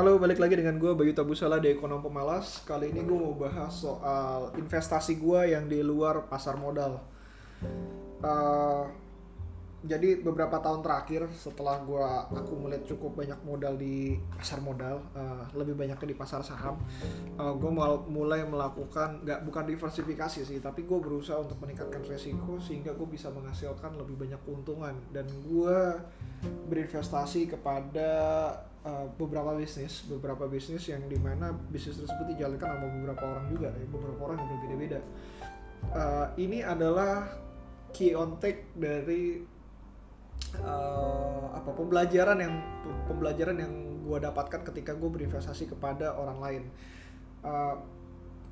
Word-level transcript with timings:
Halo, 0.00 0.16
balik 0.16 0.40
lagi 0.40 0.56
dengan 0.56 0.80
gue 0.80 0.96
Bayu 0.96 1.12
Tabusala 1.12 1.60
di 1.60 1.76
Ekonom 1.76 2.00
Pemalas. 2.00 2.64
Kali 2.64 2.88
ini 2.88 3.04
gue 3.04 3.20
mau 3.20 3.36
bahas 3.36 3.84
soal 3.84 4.48
investasi 4.56 5.20
gue 5.20 5.52
yang 5.52 5.68
di 5.68 5.84
luar 5.84 6.24
pasar 6.24 6.56
modal. 6.56 7.04
Uh, 8.24 8.88
jadi 9.84 10.24
beberapa 10.24 10.56
tahun 10.56 10.80
terakhir 10.80 11.28
setelah 11.36 11.84
gue 11.84 12.00
aku 12.32 12.52
melihat 12.56 12.88
cukup 12.88 13.12
banyak 13.12 13.36
modal 13.44 13.76
di 13.76 14.16
pasar 14.40 14.64
modal, 14.64 15.04
uh, 15.12 15.44
lebih 15.52 15.76
banyaknya 15.76 16.08
di 16.08 16.16
pasar 16.16 16.40
saham, 16.40 16.80
uh, 17.36 17.52
gue 17.52 17.68
mulai 18.08 18.40
melakukan 18.48 19.20
nggak 19.20 19.44
bukan 19.44 19.68
diversifikasi 19.68 20.48
sih, 20.48 20.64
tapi 20.64 20.88
gue 20.88 20.96
berusaha 20.96 21.44
untuk 21.44 21.60
meningkatkan 21.60 22.00
resiko 22.08 22.56
sehingga 22.56 22.96
gue 22.96 23.04
bisa 23.04 23.28
menghasilkan 23.28 24.00
lebih 24.00 24.16
banyak 24.16 24.40
keuntungan 24.48 24.96
dan 25.12 25.28
gue 25.44 25.76
berinvestasi 26.72 27.52
kepada 27.52 28.08
uh, 28.86 29.06
beberapa 29.16 29.56
bisnis, 29.56 30.04
beberapa 30.08 30.44
bisnis 30.46 30.88
yang 30.88 31.04
di 31.06 31.18
mana 31.20 31.52
bisnis 31.72 32.00
tersebut 32.00 32.36
dijalankan 32.36 32.76
sama 32.76 32.86
beberapa 32.88 33.24
orang 33.24 33.46
juga, 33.52 33.68
ya, 33.74 33.86
beberapa 33.88 34.20
orang 34.28 34.36
yang 34.40 34.48
berbeda-beda. 34.56 35.00
Uh, 35.90 36.26
ini 36.36 36.60
adalah 36.60 37.28
key 37.96 38.14
on 38.14 38.38
take 38.38 38.70
dari 38.76 39.42
uh, 40.62 41.44
apa 41.54 41.70
pembelajaran 41.74 42.38
yang 42.40 42.54
pembelajaran 43.06 43.56
yang 43.58 43.72
gue 44.04 44.18
dapatkan 44.18 44.60
ketika 44.72 44.96
gue 44.96 45.10
berinvestasi 45.10 45.70
kepada 45.70 46.16
orang 46.18 46.38
lain 46.42 46.62
uh, 47.46 47.78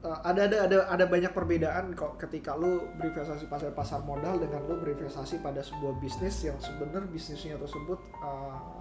uh, 0.06 0.18
ada 0.23 0.46
ada 0.46 0.56
ada 0.70 0.79
ada 0.87 1.04
banyak 1.09 1.32
perbedaan 1.34 1.96
kok 1.98 2.20
ketika 2.23 2.54
lu 2.54 2.87
berinvestasi 3.01 3.51
pasar 3.51 3.74
pasar 3.74 4.01
modal 4.06 4.38
dengan 4.38 4.62
lu 4.68 4.79
berinvestasi 4.79 5.42
pada 5.42 5.65
sebuah 5.65 5.98
bisnis 5.98 6.46
yang 6.46 6.59
sebenarnya 6.62 7.10
bisnisnya 7.10 7.56
tersebut 7.59 7.98
uh, 8.23 8.77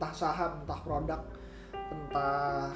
entah 0.00 0.12
saham 0.16 0.64
entah 0.64 0.80
produk 0.80 1.20
entah 1.92 2.72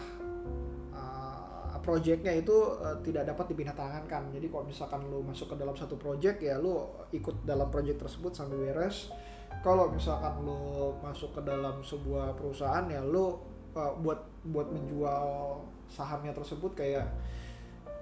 projectnya 1.84 2.32
itu 2.32 2.56
uh, 2.80 2.96
tidak 3.04 3.28
dapat 3.28 3.52
dibinatangankan. 3.52 4.32
Jadi 4.32 4.46
kalau 4.48 4.64
misalkan 4.64 5.04
lo 5.12 5.20
masuk 5.20 5.52
ke 5.52 5.56
dalam 5.60 5.76
satu 5.76 6.00
project 6.00 6.40
ya 6.40 6.56
lo 6.56 7.04
ikut 7.12 7.44
dalam 7.44 7.68
project 7.68 8.08
tersebut 8.08 8.32
sampai 8.32 8.56
beres. 8.56 9.12
Kalau 9.60 9.92
misalkan 9.92 10.40
lo 10.42 10.96
masuk 11.04 11.36
ke 11.36 11.40
dalam 11.44 11.84
sebuah 11.84 12.32
perusahaan 12.40 12.88
ya 12.88 13.04
lo 13.04 13.44
uh, 13.76 13.92
buat 14.00 14.24
buat 14.48 14.72
menjual 14.72 15.60
sahamnya 15.92 16.32
tersebut 16.32 16.72
kayak 16.72 17.04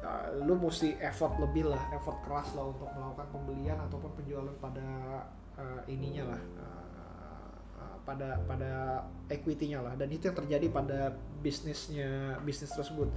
uh, 0.07 0.31
lo 0.47 0.55
mesti 0.55 0.95
effort 1.03 1.35
lebih 1.43 1.67
lah 1.67 1.83
effort 1.91 2.23
keras 2.23 2.55
lah 2.55 2.71
untuk 2.71 2.87
melakukan 2.95 3.29
pembelian 3.35 3.79
ataupun 3.91 4.11
penjualan 4.15 4.55
pada 4.63 4.87
uh, 5.59 5.83
ininya 5.91 6.31
lah 6.31 6.43
uh, 6.63 6.82
pada 8.03 8.39
pada 8.47 9.03
equity-nya 9.31 9.83
lah. 9.83 9.95
Dan 9.95 10.11
itu 10.11 10.29
yang 10.31 10.37
terjadi 10.37 10.67
pada 10.71 11.15
bisnisnya 11.43 12.39
bisnis 12.43 12.75
tersebut. 12.75 13.09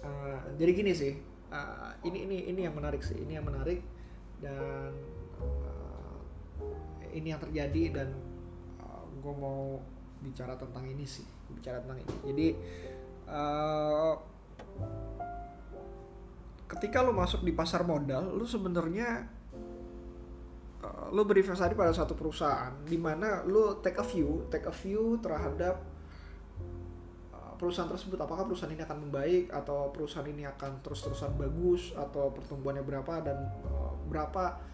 Uh, 0.00 0.40
jadi 0.56 0.70
gini 0.72 0.92
sih 0.96 1.12
uh, 1.52 1.92
ini 2.08 2.24
ini 2.24 2.36
ini 2.48 2.60
yang 2.64 2.72
menarik 2.72 3.04
sih 3.04 3.18
ini 3.18 3.36
yang 3.36 3.46
menarik. 3.46 3.82
Dan 4.40 4.92
uh, 5.40 6.16
ini 7.12 7.28
yang 7.34 7.40
terjadi 7.42 8.02
dan 8.02 8.08
uh, 8.80 9.04
gue 9.20 9.34
mau 9.36 9.82
bicara 10.20 10.56
tentang 10.56 10.84
ini 10.88 11.04
sih 11.04 11.26
bicara 11.52 11.82
tentang 11.84 12.00
ini. 12.00 12.14
Jadi 12.28 12.48
uh, 13.28 14.14
ketika 16.70 17.02
lo 17.02 17.10
masuk 17.10 17.42
di 17.42 17.50
pasar 17.50 17.82
modal 17.82 18.30
lo 18.30 18.46
sebenarnya 18.46 19.39
uh, 20.84 21.12
lo 21.12 21.22
berinvestasi 21.24 21.74
pada 21.76 21.94
satu 21.94 22.16
perusahaan 22.16 22.74
di 22.84 22.96
mana 23.00 23.44
lo 23.46 23.80
take 23.80 23.98
a 24.00 24.06
view 24.06 24.48
take 24.52 24.66
a 24.66 24.74
view 24.74 25.18
terhadap 25.20 25.80
perusahaan 27.60 27.92
tersebut 27.92 28.16
apakah 28.16 28.48
perusahaan 28.48 28.72
ini 28.72 28.80
akan 28.88 29.04
membaik 29.04 29.52
atau 29.52 29.92
perusahaan 29.92 30.24
ini 30.24 30.48
akan 30.48 30.80
terus-terusan 30.80 31.36
bagus 31.36 31.92
atau 31.92 32.32
pertumbuhannya 32.32 32.80
berapa 32.80 33.20
dan 33.20 33.36
uh, 33.68 33.92
berapa 34.08 34.70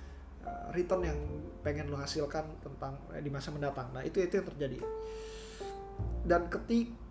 return 0.71 1.03
yang 1.03 1.19
pengen 1.63 1.91
lo 1.91 1.99
hasilkan 1.99 2.47
tentang 2.63 2.95
uh, 3.11 3.21
di 3.21 3.31
masa 3.31 3.51
mendatang. 3.51 3.91
Nah, 3.91 4.03
itu 4.07 4.23
itu 4.23 4.39
yang 4.39 4.47
terjadi. 4.47 4.79
Dan 6.27 6.51
ketika 6.51 7.06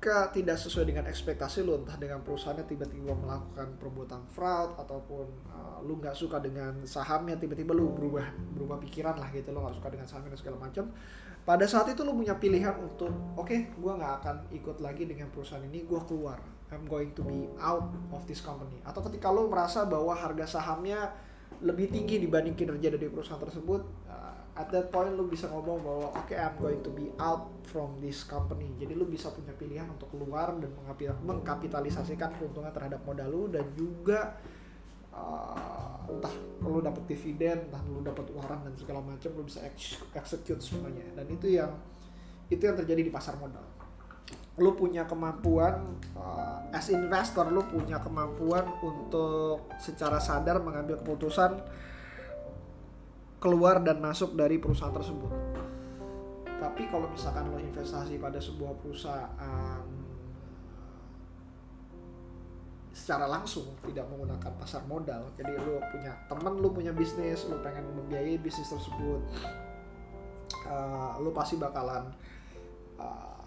tidak 0.00 0.56
sesuai 0.56 0.88
dengan 0.88 1.04
ekspektasi 1.12 1.60
lo 1.60 1.84
entah 1.84 2.00
dengan 2.00 2.24
perusahaannya 2.24 2.64
tiba-tiba 2.64 3.12
melakukan 3.12 3.76
perbuatan 3.76 4.24
fraud 4.32 4.80
ataupun 4.80 5.28
uh, 5.52 5.84
lo 5.84 6.00
nggak 6.00 6.16
suka 6.16 6.40
dengan 6.40 6.72
sahamnya 6.88 7.36
tiba-tiba 7.36 7.76
lo 7.76 7.92
berubah 7.92 8.24
berubah 8.56 8.80
pikiran 8.80 9.20
lah 9.20 9.28
gitu 9.28 9.52
lo 9.52 9.60
nggak 9.60 9.76
suka 9.76 9.92
dengan 9.92 10.08
sahamnya 10.08 10.32
segala 10.40 10.56
macam. 10.56 10.88
Pada 11.44 11.68
saat 11.68 11.92
itu 11.92 12.00
lo 12.00 12.16
punya 12.16 12.32
pilihan 12.40 12.80
untuk 12.80 13.12
oke 13.36 13.44
okay, 13.44 13.68
gue 13.76 13.92
nggak 13.92 14.12
akan 14.24 14.36
ikut 14.56 14.80
lagi 14.80 15.04
dengan 15.04 15.28
perusahaan 15.28 15.68
ini 15.68 15.84
gue 15.84 16.00
keluar. 16.08 16.40
I'm 16.72 16.88
going 16.88 17.12
to 17.12 17.22
be 17.26 17.52
out 17.60 17.92
of 18.16 18.24
this 18.24 18.40
company. 18.40 18.80
Atau 18.88 19.04
ketika 19.04 19.28
lo 19.28 19.52
merasa 19.52 19.84
bahwa 19.84 20.16
harga 20.16 20.48
sahamnya 20.48 21.12
lebih 21.60 21.92
tinggi 21.92 22.16
dibanding 22.16 22.56
kinerja 22.56 22.96
dari 22.96 23.04
perusahaan 23.12 23.40
tersebut 23.40 23.84
uh, 24.08 24.39
at 24.60 24.68
that 24.68 24.92
point 24.92 25.16
lo 25.16 25.24
bisa 25.24 25.48
ngomong 25.48 25.80
bahwa 25.80 26.06
oke 26.12 26.28
okay, 26.28 26.36
I'm 26.36 26.52
going 26.60 26.84
to 26.84 26.92
be 26.92 27.08
out 27.16 27.48
from 27.64 27.96
this 28.04 28.28
company. 28.28 28.68
Jadi 28.76 28.92
lo 28.92 29.08
bisa 29.08 29.32
punya 29.32 29.56
pilihan 29.56 29.88
untuk 29.88 30.12
keluar 30.12 30.52
dan 30.60 30.68
mengkapitalisasikan 31.24 32.36
keuntungan 32.36 32.68
terhadap 32.68 33.00
modal 33.08 33.28
lo 33.32 33.42
dan 33.48 33.64
juga 33.72 34.36
uh, 35.16 36.04
entah 36.12 36.34
perlu 36.60 36.84
dapat 36.84 37.08
dividen 37.08 37.72
entah 37.72 37.80
perlu 37.80 38.04
dapat 38.04 38.26
waran 38.36 38.60
dan 38.68 38.74
segala 38.76 39.00
macam 39.00 39.30
lo 39.32 39.42
bisa 39.48 39.64
execute 40.12 40.60
semuanya. 40.60 41.08
Dan 41.16 41.24
itu 41.32 41.56
yang 41.56 41.72
itu 42.52 42.60
yang 42.60 42.76
terjadi 42.76 43.00
di 43.08 43.12
pasar 43.12 43.40
modal. 43.40 43.64
Lo 44.60 44.76
punya 44.76 45.08
kemampuan 45.08 45.96
uh, 46.20 46.68
as 46.68 46.92
investor 46.92 47.48
lo 47.48 47.64
punya 47.64 47.96
kemampuan 48.04 48.68
untuk 48.84 49.72
secara 49.80 50.20
sadar 50.20 50.60
mengambil 50.60 51.00
keputusan 51.00 51.56
keluar 53.40 53.80
dan 53.80 53.98
masuk 53.98 54.36
dari 54.36 54.60
perusahaan 54.60 54.92
tersebut. 54.92 55.32
Tapi 56.60 56.82
kalau 56.92 57.08
misalkan 57.08 57.48
lo 57.48 57.56
investasi 57.56 58.20
pada 58.20 58.36
sebuah 58.36 58.76
perusahaan 58.76 59.80
secara 63.00 63.24
langsung 63.24 63.64
tidak 63.86 64.04
menggunakan 64.12 64.52
pasar 64.60 64.84
modal 64.84 65.32
jadi 65.38 65.56
lu 65.62 65.80
punya 65.88 66.12
temen 66.28 66.58
lu 66.60 66.68
punya 66.68 66.92
bisnis 66.92 67.48
lu 67.48 67.56
pengen 67.64 67.86
membiayai 67.96 68.36
bisnis 68.42 68.68
tersebut 68.68 69.24
uh, 70.68 71.16
lu 71.22 71.32
pasti 71.32 71.56
bakalan 71.56 72.12
uh, 73.00 73.39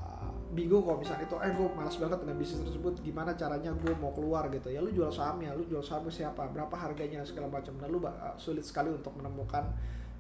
bingung 0.54 0.86
kalau 0.86 1.02
misalnya 1.02 1.26
itu 1.26 1.36
eh 1.42 1.52
gue 1.52 1.68
malas 1.74 1.98
banget 1.98 2.18
dengan 2.22 2.36
bisnis 2.38 2.62
tersebut 2.64 2.94
gimana 3.02 3.34
caranya 3.34 3.74
gue 3.74 3.94
mau 3.98 4.14
keluar 4.14 4.48
gitu 4.54 4.70
ya. 4.70 4.80
Lu 4.80 4.94
jual 4.94 5.10
sahamnya 5.10 5.52
lu 5.58 5.66
jual 5.66 5.82
saham 5.82 6.08
siapa? 6.08 6.48
Berapa 6.50 6.74
harganya? 6.78 7.26
segala 7.26 7.50
macam. 7.50 7.74
Dan 7.82 7.90
lu 7.90 8.00
uh, 8.00 8.38
sulit 8.38 8.64
sekali 8.64 8.94
untuk 8.94 9.12
menemukan 9.18 9.68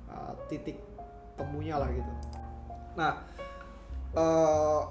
uh, 0.10 0.34
titik 0.50 0.82
temunya 1.38 1.78
lah 1.78 1.90
gitu. 1.94 2.12
Nah 2.98 3.14
uh, 4.18 4.84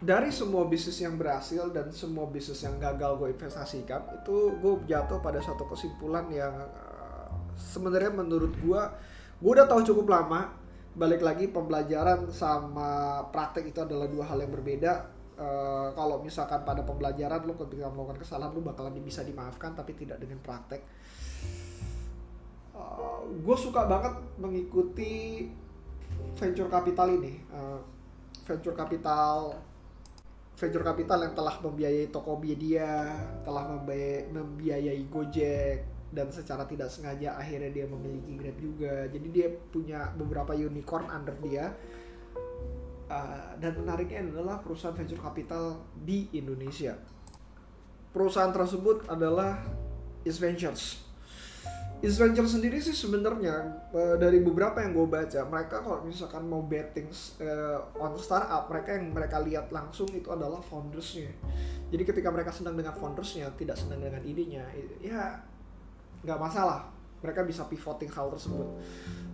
dari 0.00 0.32
semua 0.32 0.64
bisnis 0.64 0.96
yang 1.04 1.20
berhasil 1.20 1.68
dan 1.76 1.92
semua 1.92 2.24
bisnis 2.24 2.64
yang 2.64 2.80
gagal 2.80 3.20
gue 3.20 3.28
investasikan 3.36 4.00
itu 4.16 4.56
gue 4.56 4.74
jatuh 4.88 5.20
pada 5.20 5.44
satu 5.44 5.68
kesimpulan 5.68 6.24
yang 6.32 6.56
uh, 6.56 7.28
sebenarnya 7.52 8.12
menurut 8.16 8.56
gue 8.56 8.82
gue 9.40 9.50
udah 9.50 9.68
tahu 9.68 9.84
cukup 9.92 10.08
lama 10.08 10.59
balik 11.00 11.24
lagi 11.24 11.48
pembelajaran 11.48 12.28
sama 12.28 13.24
praktek 13.32 13.72
itu 13.72 13.80
adalah 13.80 14.04
dua 14.04 14.28
hal 14.28 14.44
yang 14.44 14.52
berbeda. 14.52 15.08
Uh, 15.40 15.88
kalau 15.96 16.20
misalkan 16.20 16.60
pada 16.68 16.84
pembelajaran 16.84 17.48
lo 17.48 17.56
ketika 17.56 17.88
melakukan 17.88 18.20
kesalahan 18.20 18.52
lo 18.52 18.60
bakalan 18.60 18.92
bisa 19.00 19.24
dimaafkan 19.24 19.72
tapi 19.72 19.96
tidak 19.96 20.20
dengan 20.20 20.36
praktek. 20.44 20.84
Uh, 22.76 23.24
gue 23.40 23.56
suka 23.56 23.88
banget 23.88 24.12
mengikuti 24.36 25.48
venture 26.36 26.68
capital 26.68 27.08
ini. 27.16 27.40
Uh, 27.48 27.80
venture 28.44 28.76
capital 28.76 29.56
venture 30.60 30.84
capital 30.84 31.24
yang 31.24 31.32
telah 31.32 31.56
membiayai 31.64 32.12
Tokopedia, 32.12 33.08
telah 33.40 33.64
membiayai 34.28 35.00
Gojek, 35.08 35.80
dan 36.10 36.28
secara 36.34 36.66
tidak 36.66 36.90
sengaja 36.90 37.38
akhirnya 37.38 37.70
dia 37.70 37.86
memiliki 37.86 38.34
Grab 38.34 38.56
juga. 38.58 38.94
Jadi 39.06 39.28
dia 39.30 39.48
punya 39.70 40.10
beberapa 40.14 40.52
unicorn 40.54 41.06
under 41.10 41.34
dia. 41.42 41.74
Uh, 43.10 43.58
dan 43.58 43.74
menariknya 43.74 44.22
adalah 44.22 44.62
perusahaan 44.62 44.94
venture 44.94 45.18
capital 45.18 45.82
di 45.98 46.30
Indonesia. 46.30 46.94
Perusahaan 48.14 48.54
tersebut 48.54 49.10
adalah 49.10 49.58
Is 50.22 50.38
Ventures 50.38 51.10
Venture 52.00 52.48
sendiri 52.48 52.80
sih 52.80 52.96
sebenarnya 52.96 53.84
uh, 53.92 54.16
dari 54.16 54.40
beberapa 54.40 54.80
yang 54.80 54.96
gue 54.96 55.04
baca 55.04 55.40
mereka 55.44 55.84
kalau 55.84 56.00
misalkan 56.00 56.48
mau 56.48 56.64
betting 56.64 57.12
uh, 57.44 58.00
on 58.00 58.16
startup 58.16 58.72
mereka 58.72 58.96
yang 58.96 59.12
mereka 59.12 59.36
lihat 59.44 59.68
langsung 59.68 60.08
itu 60.16 60.32
adalah 60.32 60.64
foundersnya 60.64 61.28
jadi 61.92 62.02
ketika 62.08 62.32
mereka 62.32 62.56
senang 62.56 62.80
dengan 62.80 62.96
foundersnya 62.96 63.52
tidak 63.60 63.76
senang 63.76 64.00
dengan 64.00 64.24
idenya 64.24 64.64
ya 65.04 65.44
nggak 66.24 66.38
masalah. 66.40 66.88
Mereka 67.20 67.44
bisa 67.44 67.68
pivoting 67.68 68.08
hal 68.12 68.32
tersebut. 68.32 68.68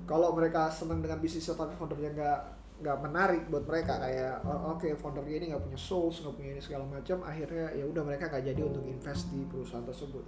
Kalau 0.06 0.34
mereka 0.34 0.70
senang 0.70 1.02
dengan 1.02 1.18
bisnisnya 1.22 1.54
tapi 1.54 1.74
foundernya 1.74 2.10
nggak 2.14 2.40
nggak 2.76 2.98
menarik 3.00 3.42
buat 3.48 3.64
mereka 3.64 3.96
kayak 3.96 4.44
oh, 4.44 4.76
oke 4.76 4.84
okay, 4.84 4.92
foundernya 4.92 5.36
ini 5.40 5.46
nggak 5.48 5.64
punya 5.64 5.80
souls 5.80 6.20
nggak 6.20 6.34
punya 6.36 6.50
ini 6.52 6.60
segala 6.60 6.84
macam 6.84 7.24
akhirnya 7.24 7.72
ya 7.72 7.88
udah 7.88 8.02
mereka 8.04 8.28
nggak 8.28 8.52
jadi 8.52 8.60
untuk 8.60 8.84
invest 8.84 9.32
di 9.32 9.40
perusahaan 9.48 9.86
tersebut. 9.86 10.24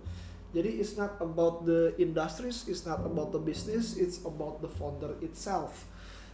Jadi 0.48 0.80
it's 0.80 0.96
not 0.96 1.20
about 1.20 1.68
the 1.68 1.92
industries 2.00 2.64
it's 2.64 2.88
not 2.88 3.04
about 3.04 3.36
the 3.36 3.42
business 3.42 4.00
it's 4.00 4.24
about 4.24 4.64
the 4.64 4.70
founder 4.80 5.12
itself. 5.20 5.84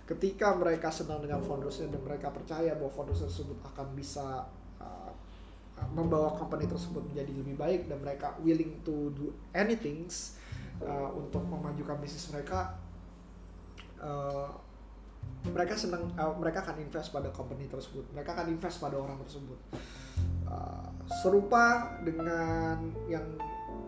Ketika 0.06 0.54
mereka 0.54 0.92
senang 0.92 1.24
dengan 1.24 1.42
foundersnya 1.42 1.90
dan 1.90 1.98
mereka 2.04 2.30
percaya 2.30 2.76
bahwa 2.78 2.92
founders 2.94 3.24
tersebut 3.24 3.58
akan 3.74 3.96
bisa 3.96 4.46
membawa 5.94 6.34
company 6.38 6.70
tersebut 6.70 7.02
menjadi 7.10 7.32
lebih 7.34 7.54
baik 7.58 7.80
dan 7.90 7.98
mereka 7.98 8.34
willing 8.42 8.78
to 8.86 9.10
do 9.14 9.34
anything 9.54 10.06
uh, 10.82 11.10
untuk 11.14 11.42
memajukan 11.46 11.98
bisnis 11.98 12.30
mereka 12.30 12.78
uh, 13.98 14.50
mereka 15.44 15.76
senang 15.76 16.08
uh, 16.16 16.32
mereka 16.36 16.64
akan 16.64 16.80
invest 16.80 17.12
pada 17.12 17.28
company 17.32 17.68
tersebut. 17.68 18.04
Mereka 18.16 18.32
akan 18.32 18.46
invest 18.48 18.80
pada 18.80 18.96
orang 18.96 19.20
tersebut. 19.24 19.56
Uh, 20.48 20.88
serupa 21.20 21.96
dengan 22.00 22.92
yang 23.08 23.24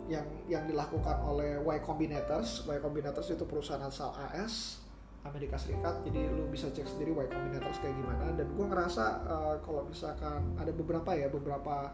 yang 0.09 0.27
yang 0.49 0.65
dilakukan 0.69 1.17
oleh 1.25 1.61
Y 1.61 1.79
Combinators. 1.81 2.65
Y 2.69 2.77
Combinators 2.81 3.33
itu 3.33 3.45
perusahaan 3.49 3.81
asal 3.85 4.13
AS 4.17 4.86
Amerika 5.29 5.59
Serikat 5.59 6.03
jadi 6.07 6.31
lu 6.31 6.47
bisa 6.49 6.71
cek 6.71 6.87
sendiri 6.87 7.13
Y 7.15 7.27
Combinators 7.29 7.79
kayak 7.83 7.97
gimana. 7.99 8.33
Dan 8.35 8.47
gue 8.55 8.67
ngerasa 8.67 9.05
uh, 9.27 9.57
kalau 9.63 9.83
misalkan 9.87 10.41
ada 10.57 10.73
beberapa 10.73 11.11
ya 11.15 11.29
beberapa 11.29 11.93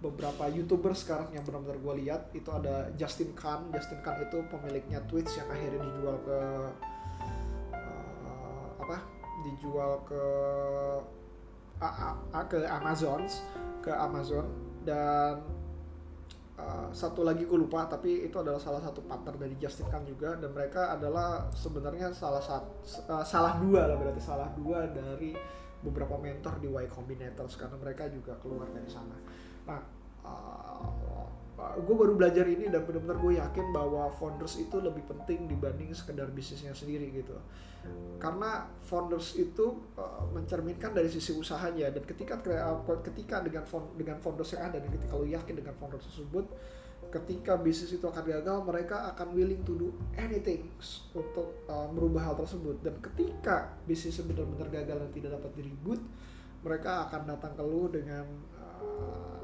beberapa 0.00 0.48
youtuber 0.48 0.96
sekarang 0.96 1.28
yang 1.36 1.44
benar-benar 1.44 1.76
gue 1.76 1.94
lihat 2.06 2.32
itu 2.32 2.48
ada 2.48 2.88
Justin 2.96 3.36
Khan. 3.36 3.68
Justin 3.76 4.00
Khan 4.00 4.16
itu 4.24 4.40
pemiliknya 4.48 5.04
Twitch 5.10 5.34
yang 5.36 5.48
akhirnya 5.52 5.80
dijual 5.92 6.16
ke 6.24 6.38
apa? 8.80 8.96
Dijual 9.44 9.92
ke 10.08 10.24
a, 11.84 12.16
a, 12.16 12.40
ke 12.48 12.64
Amazon 12.64 13.28
ke 13.84 13.92
Amazon. 13.92 14.48
Dan 14.80 15.59
uh, 16.60 16.88
satu 16.92 17.24
lagi 17.24 17.48
gue 17.48 17.56
lupa 17.56 17.88
tapi 17.88 18.28
itu 18.28 18.36
adalah 18.36 18.60
salah 18.60 18.84
satu 18.84 19.00
partner 19.08 19.40
dari 19.40 19.56
Justin 19.56 19.88
Kang 19.88 20.04
juga 20.04 20.36
dan 20.36 20.52
mereka 20.52 20.92
adalah 20.92 21.48
sebenarnya 21.56 22.12
salah 22.12 22.44
satu 22.44 22.68
uh, 23.08 23.24
salah 23.24 23.56
dua 23.56 23.88
lah 23.88 23.96
berarti 23.96 24.20
salah 24.20 24.52
dua 24.52 24.84
dari 24.92 25.32
beberapa 25.80 26.20
mentor 26.20 26.60
di 26.60 26.68
Y 26.68 26.86
Combinators 26.92 27.56
karena 27.56 27.76
mereka 27.80 28.04
juga 28.12 28.36
keluar 28.36 28.68
dari 28.68 28.88
sana. 28.88 29.16
Nah, 29.64 29.80
uh, 30.20 30.84
gue 31.80 31.96
baru 31.96 32.16
belajar 32.16 32.48
ini 32.48 32.68
dan 32.72 32.82
benar-benar 32.88 33.18
gue 33.20 33.32
yakin 33.38 33.66
bahwa 33.70 34.08
founders 34.16 34.56
itu 34.58 34.80
lebih 34.80 35.04
penting 35.06 35.46
dibanding 35.46 35.92
sekedar 35.92 36.28
bisnisnya 36.32 36.72
sendiri 36.72 37.10
gitu. 37.12 37.36
Karena 38.20 38.68
founders 38.84 39.40
itu 39.40 39.80
uh, 39.96 40.24
mencerminkan 40.32 40.92
dari 40.92 41.08
sisi 41.08 41.32
usahanya 41.32 41.88
dan 41.88 42.04
ketika 42.04 42.40
ketika 43.04 43.40
dengan 43.40 43.64
dengan 43.96 44.16
founders 44.20 44.52
yang 44.52 44.68
ada 44.68 44.76
dan 44.80 44.90
ketika 44.92 45.12
lo 45.16 45.24
yakin 45.24 45.54
dengan 45.56 45.74
founders 45.80 46.04
tersebut 46.04 46.44
ketika 47.10 47.58
bisnis 47.58 47.96
itu 47.96 48.06
akan 48.06 48.22
gagal 48.22 48.62
mereka 48.62 49.10
akan 49.16 49.34
willing 49.34 49.64
to 49.66 49.74
do 49.74 49.88
anything 50.14 50.68
untuk 51.10 51.66
uh, 51.66 51.88
merubah 51.90 52.30
hal 52.30 52.36
tersebut. 52.38 52.78
Dan 52.84 53.00
ketika 53.02 53.72
bisnis 53.88 54.20
benar-benar 54.22 54.68
gagal 54.70 54.96
dan 55.08 55.10
tidak 55.10 55.30
dapat 55.40 55.50
diribut 55.58 56.00
mereka 56.60 57.08
akan 57.08 57.24
datang 57.24 57.52
ke 57.56 57.64
lo 57.64 57.88
dengan 57.88 58.26
uh, 58.60 59.39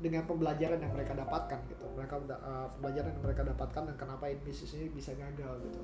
dengan 0.00 0.24
pembelajaran 0.24 0.80
yang 0.80 0.92
mereka 0.96 1.12
dapatkan 1.12 1.60
gitu. 1.68 1.84
Mereka 1.92 2.24
uh, 2.32 2.72
pembelajaran 2.76 3.12
yang 3.12 3.22
mereka 3.22 3.42
dapatkan 3.44 3.82
dan 3.92 3.96
kenapa 4.00 4.24
ini 4.32 4.40
bisnis 4.40 4.72
ini 4.80 4.88
bisa 4.88 5.12
gagal 5.12 5.60
gitu. 5.68 5.80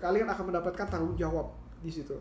Kalian 0.00 0.28
akan 0.28 0.44
mendapatkan 0.52 0.86
tanggung 0.88 1.16
jawab 1.16 1.56
di 1.80 1.88
situ. 1.88 2.16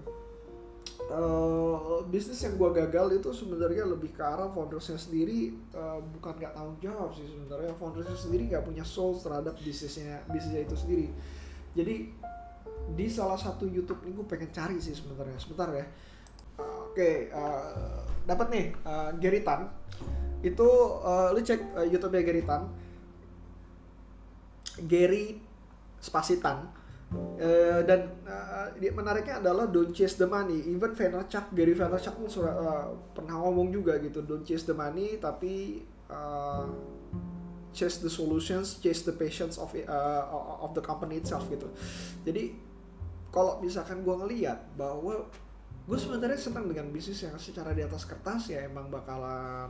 Uh, 1.05 2.01
bisnis 2.07 2.39
yang 2.41 2.55
gue 2.55 2.69
gagal 2.71 3.19
itu 3.19 3.29
sebenarnya 3.29 3.85
lebih 3.85 4.15
ke 4.15 4.23
arah 4.23 4.49
foundersnya 4.49 4.95
sendiri 4.95 5.53
uh, 5.75 6.01
bukan 6.01 6.33
nggak 6.39 6.55
tanggung 6.55 6.79
jawab 6.79 7.11
sih 7.11 7.27
sebenarnya. 7.27 7.75
Foundersnya 7.75 8.15
sendiri 8.15 8.47
nggak 8.47 8.63
punya 8.63 8.87
soul 8.87 9.13
terhadap 9.19 9.53
bisnisnya 9.59 10.23
bisnisnya 10.31 10.63
itu 10.63 10.75
sendiri. 10.79 11.07
Jadi 11.75 11.95
di 12.95 13.07
salah 13.11 13.35
satu 13.35 13.67
YouTube 13.67 14.07
ini 14.07 14.15
gue 14.15 14.27
pengen 14.27 14.49
cari 14.55 14.79
sih 14.79 14.95
sebenarnya. 14.95 15.35
Sebentar 15.35 15.67
ya. 15.75 15.85
Oke 16.55 16.95
okay, 16.95 17.15
uh, 17.35 18.07
dapat 18.23 18.47
nih 18.47 18.65
uh, 18.87 19.11
Gary 19.19 19.43
Tan 19.43 19.67
itu 20.45 20.69
uh, 21.01 21.33
lu 21.33 21.41
cek 21.41 21.73
uh, 21.73 21.85
YouTube-nya 21.89 22.21
Gary 22.21 22.43
Tan 22.45 22.69
Gary 24.85 25.41
Spasitan 25.97 26.85
Uh, 27.15 27.85
dan 27.85 28.11
uh, 28.25 28.67
menariknya 28.75 29.37
adalah 29.37 29.69
don't 29.69 29.93
chase 29.93 30.17
the 30.17 30.25
money. 30.25 30.65
Even 30.67 30.91
Vaynerchuk, 30.91 31.53
Gary 31.53 31.77
Vaynerchuk 31.77 32.17
pun 32.17 32.27
uh, 32.43 32.91
pernah 33.13 33.39
ngomong 33.45 33.69
juga 33.69 34.01
gitu, 34.01 34.25
don't 34.25 34.41
chase 34.41 34.65
the 34.65 34.73
money, 34.73 35.21
tapi 35.21 35.85
uh, 36.09 36.65
chase 37.71 38.01
the 38.01 38.09
solutions, 38.09 38.81
chase 38.81 39.05
the 39.05 39.13
patience 39.13 39.61
of 39.61 39.69
uh, 39.85 40.23
of 40.65 40.73
the 40.73 40.81
company 40.81 41.21
itself 41.21 41.45
gitu. 41.47 41.69
Jadi 42.25 42.57
kalau 43.29 43.61
misalkan 43.61 44.01
gue 44.01 44.15
ngeliat 44.25 44.73
bahwa 44.73 45.29
gue 45.85 45.97
sebenarnya 46.01 46.41
senang 46.41 46.65
dengan 46.65 46.89
bisnis 46.89 47.21
yang 47.21 47.37
secara 47.37 47.71
di 47.77 47.85
atas 47.85 48.09
kertas 48.09 48.49
ya 48.49 48.65
emang 48.65 48.89
bakalan 48.89 49.69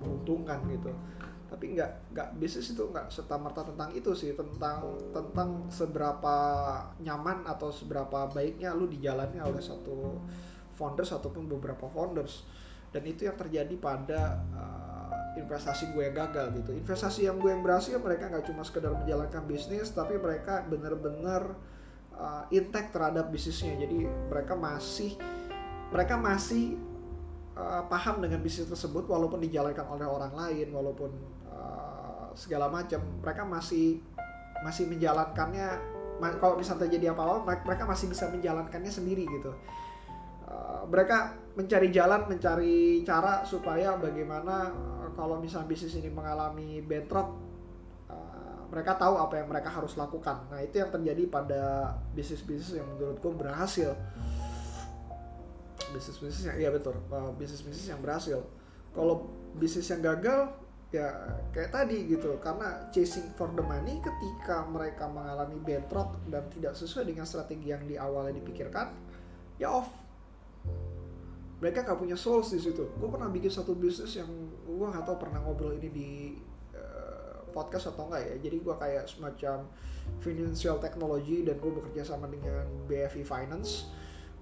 menguntungkan 0.00 0.64
gitu. 0.70 0.92
Tapi 1.46 1.78
nggak 1.78 2.12
nggak 2.12 2.28
bisnis 2.42 2.74
itu 2.74 2.82
nggak 2.90 3.06
serta 3.06 3.38
merta 3.38 3.62
tentang 3.62 3.94
itu 3.94 4.10
sih 4.18 4.34
tentang 4.34 4.98
tentang 5.14 5.70
seberapa 5.70 6.36
nyaman 6.98 7.46
atau 7.46 7.70
seberapa 7.70 8.26
baiknya 8.34 8.74
lu 8.74 8.90
dijalannya 8.90 9.40
oleh 9.46 9.62
satu 9.62 10.18
founders 10.74 11.14
ataupun 11.14 11.46
beberapa 11.46 11.86
founders. 11.88 12.44
Dan 12.90 13.06
itu 13.06 13.28
yang 13.28 13.36
terjadi 13.38 13.74
pada 13.78 14.40
uh, 14.56 14.96
investasi 15.36 15.92
gue 15.92 16.02
yang 16.02 16.16
gagal 16.16 16.50
gitu. 16.56 16.70
Investasi 16.72 17.28
yang 17.28 17.36
gue 17.38 17.52
yang 17.52 17.60
berhasil 17.60 18.00
mereka 18.00 18.32
nggak 18.32 18.44
cuma 18.48 18.64
sekedar 18.64 18.92
menjalankan 18.96 19.44
bisnis 19.44 19.92
tapi 19.92 20.16
mereka 20.16 20.64
benar-benar 20.66 21.54
uh, 22.16 22.44
intact 22.50 22.90
terhadap 22.96 23.28
bisnisnya. 23.28 23.76
Jadi 23.76 24.08
mereka 24.32 24.56
masih 24.56 25.14
mereka 25.92 26.18
masih 26.18 26.74
uh, 27.56 27.82
paham 27.88 28.20
dengan 28.20 28.38
bisnis 28.44 28.68
tersebut 28.68 29.08
walaupun 29.08 29.40
dijalankan 29.42 29.88
oleh 29.88 30.06
orang 30.06 30.32
lain 30.36 30.68
walaupun 30.70 31.10
segala 32.36 32.68
macam 32.68 33.00
mereka 33.24 33.42
masih 33.48 34.04
masih 34.60 34.84
menjalankannya 34.86 35.96
kalau 36.40 36.60
misalnya 36.60 36.88
terjadi 36.88 37.16
apa-apa 37.16 37.64
mereka 37.64 37.84
masih 37.88 38.12
bisa 38.12 38.28
menjalankannya 38.28 38.92
sendiri 38.92 39.24
gitu. 39.24 39.52
Uh, 40.46 40.86
mereka 40.86 41.34
mencari 41.58 41.90
jalan 41.90 42.30
mencari 42.30 43.02
cara 43.02 43.42
supaya 43.42 43.98
bagaimana 43.98 44.70
uh, 44.70 45.08
kalau 45.18 45.42
misalnya 45.42 45.66
bisnis 45.66 45.98
ini 45.98 46.06
mengalami 46.06 46.78
bentrok 46.80 47.34
uh, 48.06 48.62
mereka 48.70 48.94
tahu 48.94 49.18
apa 49.18 49.42
yang 49.42 49.50
mereka 49.50 49.68
harus 49.68 49.98
lakukan. 49.98 50.46
Nah 50.48 50.62
itu 50.62 50.78
yang 50.78 50.88
terjadi 50.94 51.26
pada 51.26 51.92
bisnis-bisnis 52.14 52.78
yang 52.78 52.86
menurutku 52.94 53.34
berhasil 53.34 53.92
bisnis-bisnis 55.92 56.44
yang 56.48 56.56
iya 56.58 56.70
betul. 56.72 56.96
Uh, 57.10 57.30
bisnis-bisnis 57.36 57.86
yang 57.90 58.00
berhasil. 58.02 58.42
Kalau 58.94 59.28
bisnis 59.56 59.86
yang 59.92 60.00
gagal 60.02 60.50
ya 60.94 61.12
kayak 61.52 61.70
tadi 61.74 62.06
gitu. 62.08 62.38
Karena 62.40 62.88
chasing 62.94 63.30
for 63.34 63.50
the 63.52 63.62
money 63.62 64.00
ketika 64.00 64.64
mereka 64.66 65.06
mengalami 65.10 65.58
bentrok 65.60 66.16
dan 66.30 66.46
tidak 66.50 66.74
sesuai 66.78 67.04
dengan 67.10 67.26
strategi 67.28 67.70
yang 67.70 67.84
di 67.84 67.98
awalnya 68.00 68.38
dipikirkan 68.38 68.94
ya 69.60 69.72
off. 69.72 69.90
Mereka 71.56 71.88
nggak 71.88 71.98
punya 71.98 72.16
souls 72.16 72.52
di 72.52 72.60
situ. 72.60 72.84
Gue 73.00 73.08
pernah 73.08 73.32
bikin 73.32 73.48
satu 73.48 73.72
bisnis 73.72 74.12
yang 74.16 74.28
gue 74.64 74.86
nggak 74.86 75.08
tahu 75.08 75.16
pernah 75.16 75.40
ngobrol 75.40 75.72
ini 75.72 75.88
di 75.88 76.10
uh, 76.76 77.48
podcast 77.52 77.96
atau 77.96 78.12
enggak 78.12 78.28
ya. 78.28 78.34
Jadi 78.44 78.56
gue 78.60 78.74
kayak 78.76 79.04
semacam 79.08 79.64
financial 80.20 80.76
technology 80.78 81.42
dan 81.42 81.56
gue 81.58 81.72
bekerja 81.72 82.14
sama 82.14 82.28
dengan 82.28 82.68
BFI 82.86 83.24
Finance 83.24 83.88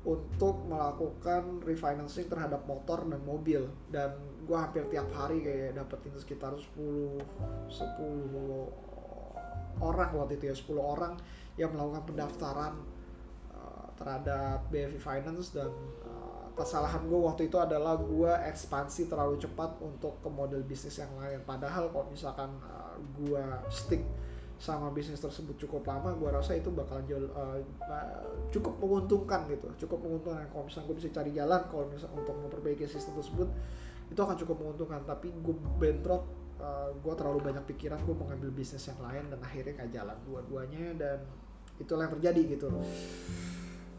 untuk 0.05 0.69
melakukan 0.69 1.65
refinancing 1.65 2.29
terhadap 2.29 2.69
motor 2.69 3.09
dan 3.09 3.25
mobil. 3.25 3.65
Dan 3.89 4.13
gue 4.45 4.57
hampir 4.57 4.85
tiap 4.93 5.09
hari 5.17 5.41
kayak 5.41 5.81
dapetin 5.81 6.13
sekitar 6.21 6.53
10 6.77 7.17
10 7.73 8.85
orang 9.81 10.11
waktu 10.15 10.37
itu 10.39 10.45
ya 10.53 10.57
10 10.57 10.79
orang 10.79 11.17
yang 11.57 11.73
melakukan 11.73 12.05
pendaftaran 12.05 12.75
uh, 13.51 13.87
terhadap 13.97 14.69
BFI 14.71 15.01
Finance 15.01 15.57
dan 15.57 15.73
uh, 16.05 16.47
kesalahan 16.55 17.03
gue 17.09 17.19
waktu 17.19 17.51
itu 17.51 17.59
adalah 17.59 17.99
gue 17.99 18.33
ekspansi 18.47 19.11
terlalu 19.11 19.41
cepat 19.41 19.81
untuk 19.83 20.21
ke 20.23 20.29
model 20.31 20.63
bisnis 20.63 21.01
yang 21.01 21.11
lain. 21.17 21.41
Padahal 21.43 21.91
kalau 21.91 22.07
misalkan 22.13 22.53
uh, 22.63 22.95
gue 23.19 23.45
stick 23.73 24.05
sama 24.65 24.89
bisnis 24.97 25.21
tersebut 25.21 25.61
cukup 25.61 25.85
lama 25.85 26.17
gue 26.17 26.25
rasa 26.33 26.57
itu 26.57 26.73
bakal 26.73 27.05
jauh 27.05 27.29
uh, 27.37 27.61
cukup 28.49 28.81
menguntungkan 28.81 29.45
gitu. 29.53 29.69
Cukup 29.85 30.01
menguntungkan. 30.01 30.49
Kalau 30.49 30.65
misalnya 30.65 30.87
gue 30.89 30.97
bisa 31.05 31.09
cari 31.13 31.31
jalan 31.37 31.61
kalau 31.69 31.85
misalnya 31.93 32.17
untuk 32.17 32.37
memperbaiki 32.41 32.89
sistem 32.89 33.21
tersebut 33.21 33.49
itu 34.09 34.21
akan 34.25 34.37
cukup 34.41 34.57
menguntungkan. 34.65 35.05
Tapi 35.05 35.29
gue 35.29 35.55
bentrok 35.77 36.25
uh, 36.65 36.89
gue 36.97 37.13
terlalu 37.13 37.45
banyak 37.45 37.65
pikiran 37.77 38.01
gue 38.09 38.15
mau 38.17 38.25
ngambil 38.33 38.51
bisnis 38.57 38.89
yang 38.89 39.01
lain 39.05 39.29
dan 39.29 39.39
akhirnya 39.45 39.73
gak 39.85 39.91
jalan 39.93 40.17
dua-duanya 40.25 40.85
dan 40.97 41.19
itulah 41.77 42.09
yang 42.09 42.15
terjadi 42.17 42.57
gitu 42.57 42.69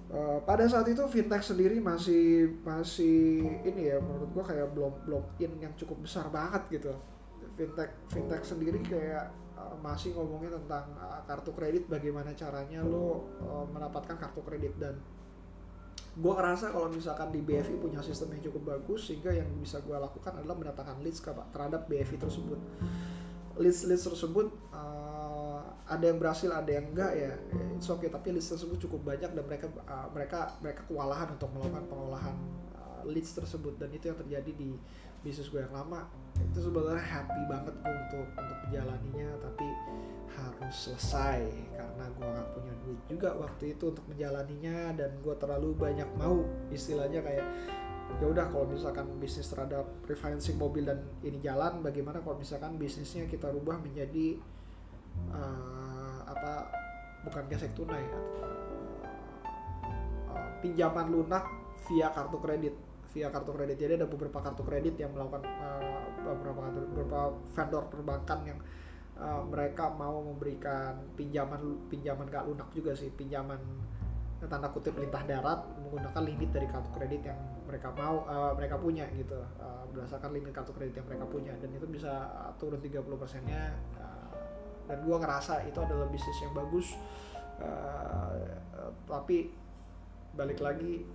Uh, 0.06 0.38
pada 0.46 0.70
saat 0.70 0.86
itu 0.86 1.02
fintech 1.10 1.42
sendiri 1.42 1.82
masih 1.82 2.54
masih 2.62 3.42
ini 3.66 3.90
ya 3.90 3.98
menurut 3.98 4.30
gua 4.38 4.46
kayak 4.46 4.70
belum 4.78 4.94
belum 5.02 5.24
in 5.42 5.52
yang 5.58 5.74
cukup 5.74 5.98
besar 6.06 6.30
banget 6.30 6.62
gitu. 6.78 6.94
Fintech 7.58 7.90
fintech 8.14 8.46
sendiri 8.46 8.78
kayak 8.86 9.34
uh, 9.56 9.76
masih 9.80 10.14
ngomongin 10.14 10.52
tentang 10.52 10.92
uh, 11.00 11.20
kartu 11.26 11.52
kredit 11.56 11.88
bagaimana 11.88 12.36
caranya 12.36 12.84
lo 12.84 13.26
uh, 13.42 13.66
mendapatkan 13.72 14.16
kartu 14.20 14.42
kredit. 14.44 14.76
Dan 14.78 15.00
gue 16.16 16.32
ngerasa 16.32 16.72
kalau 16.72 16.88
misalkan 16.88 17.32
di 17.32 17.44
BFI 17.44 17.76
punya 17.80 18.00
sistem 18.00 18.36
yang 18.40 18.52
cukup 18.52 18.78
bagus 18.78 19.12
sehingga 19.12 19.36
yang 19.36 19.48
bisa 19.60 19.84
gue 19.84 19.96
lakukan 19.96 20.32
adalah 20.40 20.56
mendatangkan 20.56 21.04
leads 21.04 21.20
ke, 21.20 21.32
terhadap 21.52 21.88
BFI 21.92 22.18
tersebut. 22.20 22.60
Leads 23.60 23.88
leads 23.88 24.04
tersebut 24.04 24.52
uh, 24.72 25.60
ada 25.86 26.06
yang 26.10 26.18
berhasil 26.18 26.50
ada 26.50 26.72
yang 26.72 26.92
enggak 26.92 27.12
ya 27.14 27.32
it's 27.76 27.88
okay. 27.92 28.08
Tapi 28.08 28.32
list 28.32 28.52
tersebut 28.56 28.80
cukup 28.88 29.16
banyak 29.16 29.32
dan 29.36 29.44
mereka 29.44 29.68
uh, 29.86 30.08
mereka 30.12 30.56
mereka 30.64 30.82
kewalahan 30.88 31.36
untuk 31.36 31.52
melakukan 31.52 31.86
pengolahan 31.92 32.36
uh, 32.80 33.02
leads 33.06 33.36
tersebut. 33.36 33.76
Dan 33.76 33.92
itu 33.92 34.08
yang 34.08 34.18
terjadi 34.18 34.52
di 34.56 34.76
bisnis 35.22 35.52
gue 35.52 35.62
yang 35.62 35.74
lama 35.74 36.25
itu 36.40 36.60
sebenarnya 36.60 37.04
happy 37.04 37.42
banget 37.48 37.76
gue 37.80 37.94
untuk 37.94 38.28
untuk 38.36 38.58
menjalaninya 38.68 39.30
tapi 39.40 39.68
harus 40.36 40.76
selesai. 40.76 41.42
Karena 41.76 42.06
gue 42.12 42.28
gak 42.28 42.50
punya 42.56 42.74
duit 42.84 43.02
juga 43.08 43.30
waktu 43.40 43.64
itu 43.76 43.84
untuk 43.92 44.06
menjalaninya 44.12 44.78
dan 44.96 45.12
gue 45.20 45.36
terlalu 45.40 45.70
banyak 45.76 46.10
mau 46.20 46.44
istilahnya 46.72 47.24
kayak 47.24 47.46
ya 48.22 48.26
udah 48.30 48.46
kalau 48.54 48.70
misalkan 48.70 49.10
bisnis 49.18 49.50
terhadap 49.50 49.90
refinancing 50.06 50.62
mobil 50.62 50.86
dan 50.86 51.02
ini 51.26 51.42
jalan 51.42 51.82
bagaimana 51.82 52.22
kalau 52.22 52.38
misalkan 52.38 52.78
bisnisnya 52.78 53.26
kita 53.26 53.50
rubah 53.50 53.82
menjadi 53.82 54.38
uh, 55.34 56.22
apa 56.30 56.70
bukan 57.26 57.44
gesek 57.50 57.74
tunai 57.74 58.06
uh, 60.30 60.50
pinjaman 60.62 61.10
lunak 61.10 61.44
via 61.90 62.10
kartu 62.12 62.38
kredit. 62.42 62.76
Via 63.14 63.32
kartu 63.32 63.52
kredit. 63.56 63.78
Jadi 63.80 63.94
ada 64.02 64.08
beberapa 64.10 64.42
kartu 64.42 64.64
kredit 64.66 64.96
yang 65.00 65.14
melakukan 65.16 65.46
uh, 65.46 66.05
beberapa 66.34 66.62
beberapa 66.74 67.20
vendor 67.54 67.84
perbankan 67.94 68.40
yang 68.48 68.60
uh, 69.22 69.46
mereka 69.46 69.94
mau 69.94 70.26
memberikan 70.26 70.98
pinjaman 71.14 71.86
pinjaman 71.92 72.26
gak 72.26 72.50
lunak 72.50 72.70
juga 72.74 72.98
sih 72.98 73.14
pinjaman 73.14 73.62
tanda 74.46 74.70
kutip 74.70 74.94
lintah 75.00 75.26
darat 75.26 75.58
menggunakan 75.82 76.22
limit 76.22 76.54
dari 76.54 76.68
kartu 76.70 76.90
kredit 76.94 77.22
yang 77.34 77.40
mereka 77.66 77.90
mau 77.98 78.26
uh, 78.30 78.54
mereka 78.54 78.78
punya 78.78 79.10
gitu 79.18 79.42
uh, 79.58 79.84
berdasarkan 79.90 80.38
limit 80.38 80.54
kartu 80.54 80.70
kredit 80.76 81.02
yang 81.02 81.08
mereka 81.10 81.26
punya. 81.26 81.54
Dan 81.58 81.74
itu 81.74 81.88
bisa 81.90 82.30
turun 82.62 82.78
30 82.78 83.02
persennya 83.18 83.74
dan 84.86 85.02
gue 85.02 85.18
ngerasa 85.18 85.66
itu 85.66 85.80
adalah 85.82 86.08
bisnis 86.10 86.38
yang 86.46 86.54
bagus 86.54 86.94
uh, 87.62 88.38
uh, 88.78 88.92
tapi 89.10 89.50
balik 90.38 90.62
lagi 90.62 91.02
uh, 91.02 91.15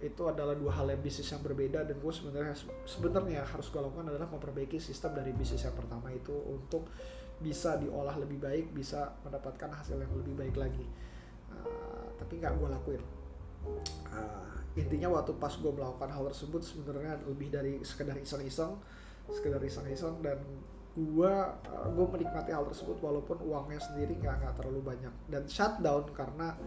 itu 0.00 0.22
adalah 0.24 0.56
dua 0.56 0.72
hal 0.72 0.88
yang 0.88 1.04
bisnis 1.04 1.28
yang 1.28 1.44
berbeda 1.44 1.84
dan 1.84 1.96
gue 2.00 2.12
sebenarnya 2.12 2.56
sebenarnya 2.88 3.44
harus 3.44 3.68
gue 3.68 3.80
lakukan 3.84 4.08
adalah 4.08 4.28
memperbaiki 4.32 4.80
sistem 4.80 5.12
dari 5.12 5.36
bisnis 5.36 5.60
yang 5.68 5.76
pertama 5.76 6.08
itu 6.08 6.32
untuk 6.48 6.88
bisa 7.40 7.76
diolah 7.76 8.16
lebih 8.16 8.40
baik 8.40 8.72
bisa 8.72 9.12
mendapatkan 9.24 9.68
hasil 9.68 10.00
yang 10.00 10.12
lebih 10.16 10.34
baik 10.36 10.56
lagi. 10.56 10.84
Uh, 11.52 12.08
tapi 12.16 12.40
nggak 12.40 12.56
gue 12.56 12.68
lakuin. 12.68 13.02
Uh, 14.08 14.56
intinya 14.72 15.20
waktu 15.20 15.36
pas 15.36 15.52
gue 15.52 15.68
melakukan 15.68 16.08
hal 16.08 16.24
tersebut 16.32 16.64
sebenarnya 16.64 17.20
lebih 17.28 17.52
dari 17.52 17.84
sekedar 17.84 18.16
iseng-iseng 18.16 18.80
sekedar 19.30 19.62
iseng-iseng 19.62 20.18
dan 20.24 20.38
gua 20.96 21.54
uh, 21.70 21.88
gua 21.94 22.06
menikmati 22.10 22.50
hal 22.50 22.66
tersebut 22.66 22.98
walaupun 22.98 23.38
uangnya 23.46 23.78
sendiri 23.78 24.18
nggak 24.18 24.42
nggak 24.42 24.54
terlalu 24.58 24.80
banyak. 24.82 25.14
Dan 25.30 25.46
shutdown 25.46 26.10
karena 26.10 26.58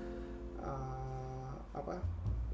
uh, 0.64 1.56
apa 1.76 2.00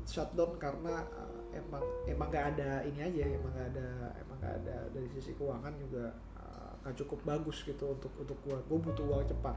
shutdown 0.09 0.57
karena 0.57 1.05
uh, 1.13 1.41
emang 1.53 1.85
emang 2.09 2.27
nggak 2.33 2.45
ada 2.57 2.81
ini 2.89 2.99
aja 3.05 3.23
emang 3.29 3.53
nggak 3.53 3.67
ada 3.77 3.87
emang 4.17 4.37
nggak 4.41 4.55
ada 4.65 4.77
dari 4.89 5.07
sisi 5.13 5.37
keuangan 5.37 5.73
juga 5.77 6.17
uh, 6.41 6.93
cukup 6.97 7.21
bagus 7.21 7.61
gitu 7.61 7.93
untuk 7.93 8.09
untuk 8.17 8.37
gua. 8.41 8.57
Gua 8.65 8.79
butuh 8.81 9.05
uang 9.05 9.29
cepat. 9.29 9.55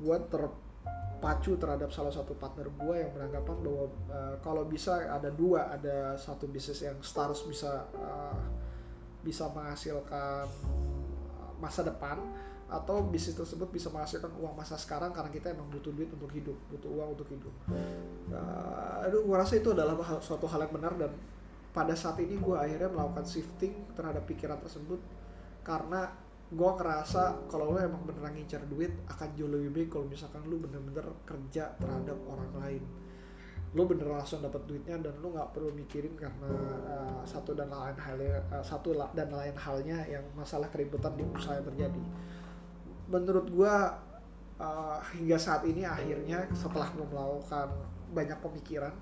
Gua 0.00 0.16
terpacu 0.32 1.60
terhadap 1.60 1.92
salah 1.92 2.12
satu 2.12 2.32
partner 2.32 2.72
gua 2.80 2.96
yang 2.96 3.12
beranggapan 3.12 3.56
bahwa 3.60 3.86
uh, 4.08 4.36
kalau 4.40 4.64
bisa 4.64 5.04
ada 5.04 5.28
dua 5.28 5.68
ada 5.68 6.16
satu 6.16 6.48
bisnis 6.48 6.80
yang 6.80 6.96
stars 7.04 7.44
bisa 7.44 7.84
uh, 8.00 8.40
bisa 9.20 9.48
menghasilkan 9.52 10.48
masa 11.56 11.80
depan 11.80 12.20
atau 12.64 13.04
bisnis 13.04 13.36
tersebut 13.36 13.68
bisa 13.68 13.92
menghasilkan 13.92 14.32
uang 14.40 14.56
masa 14.56 14.80
sekarang 14.80 15.12
karena 15.12 15.28
kita 15.28 15.52
emang 15.52 15.68
butuh 15.68 15.92
duit 15.92 16.08
untuk 16.08 16.32
hidup 16.32 16.56
butuh 16.72 16.90
uang 16.90 17.08
untuk 17.12 17.28
hidup. 17.28 17.54
Uh, 18.32 19.04
aduh 19.04 19.20
gue 19.20 19.36
rasa 19.36 19.60
itu 19.60 19.70
adalah 19.76 19.94
suatu 20.18 20.48
hal 20.48 20.64
yang 20.64 20.72
benar 20.72 20.92
dan 20.96 21.12
pada 21.76 21.92
saat 21.92 22.16
ini 22.22 22.40
gue 22.40 22.56
akhirnya 22.56 22.88
melakukan 22.88 23.26
shifting 23.26 23.74
terhadap 23.92 24.24
pikiran 24.24 24.56
tersebut 24.62 24.96
karena 25.60 26.08
gue 26.54 26.70
ngerasa 26.78 27.50
kalau 27.50 27.74
lo 27.74 27.78
emang 27.82 28.04
beneran 28.06 28.30
ngincar 28.30 28.62
duit 28.70 28.94
akan 29.10 29.28
jauh 29.34 29.50
lebih 29.50 29.70
baik 29.74 29.88
kalau 29.90 30.06
misalkan 30.06 30.44
lo 30.46 30.56
bener-bener 30.62 31.04
kerja 31.26 31.74
terhadap 31.76 32.16
orang 32.30 32.52
lain. 32.62 32.82
Lo 33.74 33.90
bener 33.90 34.06
langsung 34.06 34.38
dapat 34.38 34.62
duitnya 34.70 35.02
dan 35.02 35.18
lo 35.18 35.34
nggak 35.34 35.50
perlu 35.50 35.74
mikirin 35.74 36.14
karena 36.14 36.46
uh, 36.86 37.22
satu 37.26 37.58
dan 37.58 37.74
lain 37.74 37.98
halnya 37.98 38.38
uh, 38.54 38.62
satu 38.62 38.94
dan 39.12 39.28
lain 39.34 39.56
halnya 39.58 39.98
yang 40.06 40.22
masalah 40.38 40.70
keributan 40.70 41.10
di 41.18 41.26
usaha 41.26 41.58
yang 41.58 41.66
terjadi 41.66 42.04
menurut 43.08 43.46
gua 43.52 44.00
uh, 44.58 44.98
hingga 45.14 45.36
saat 45.36 45.62
ini 45.66 45.84
akhirnya 45.84 46.48
setelah 46.54 46.88
gue 46.94 47.06
melakukan 47.06 47.68
banyak 48.14 48.38
pemikiran 48.38 48.94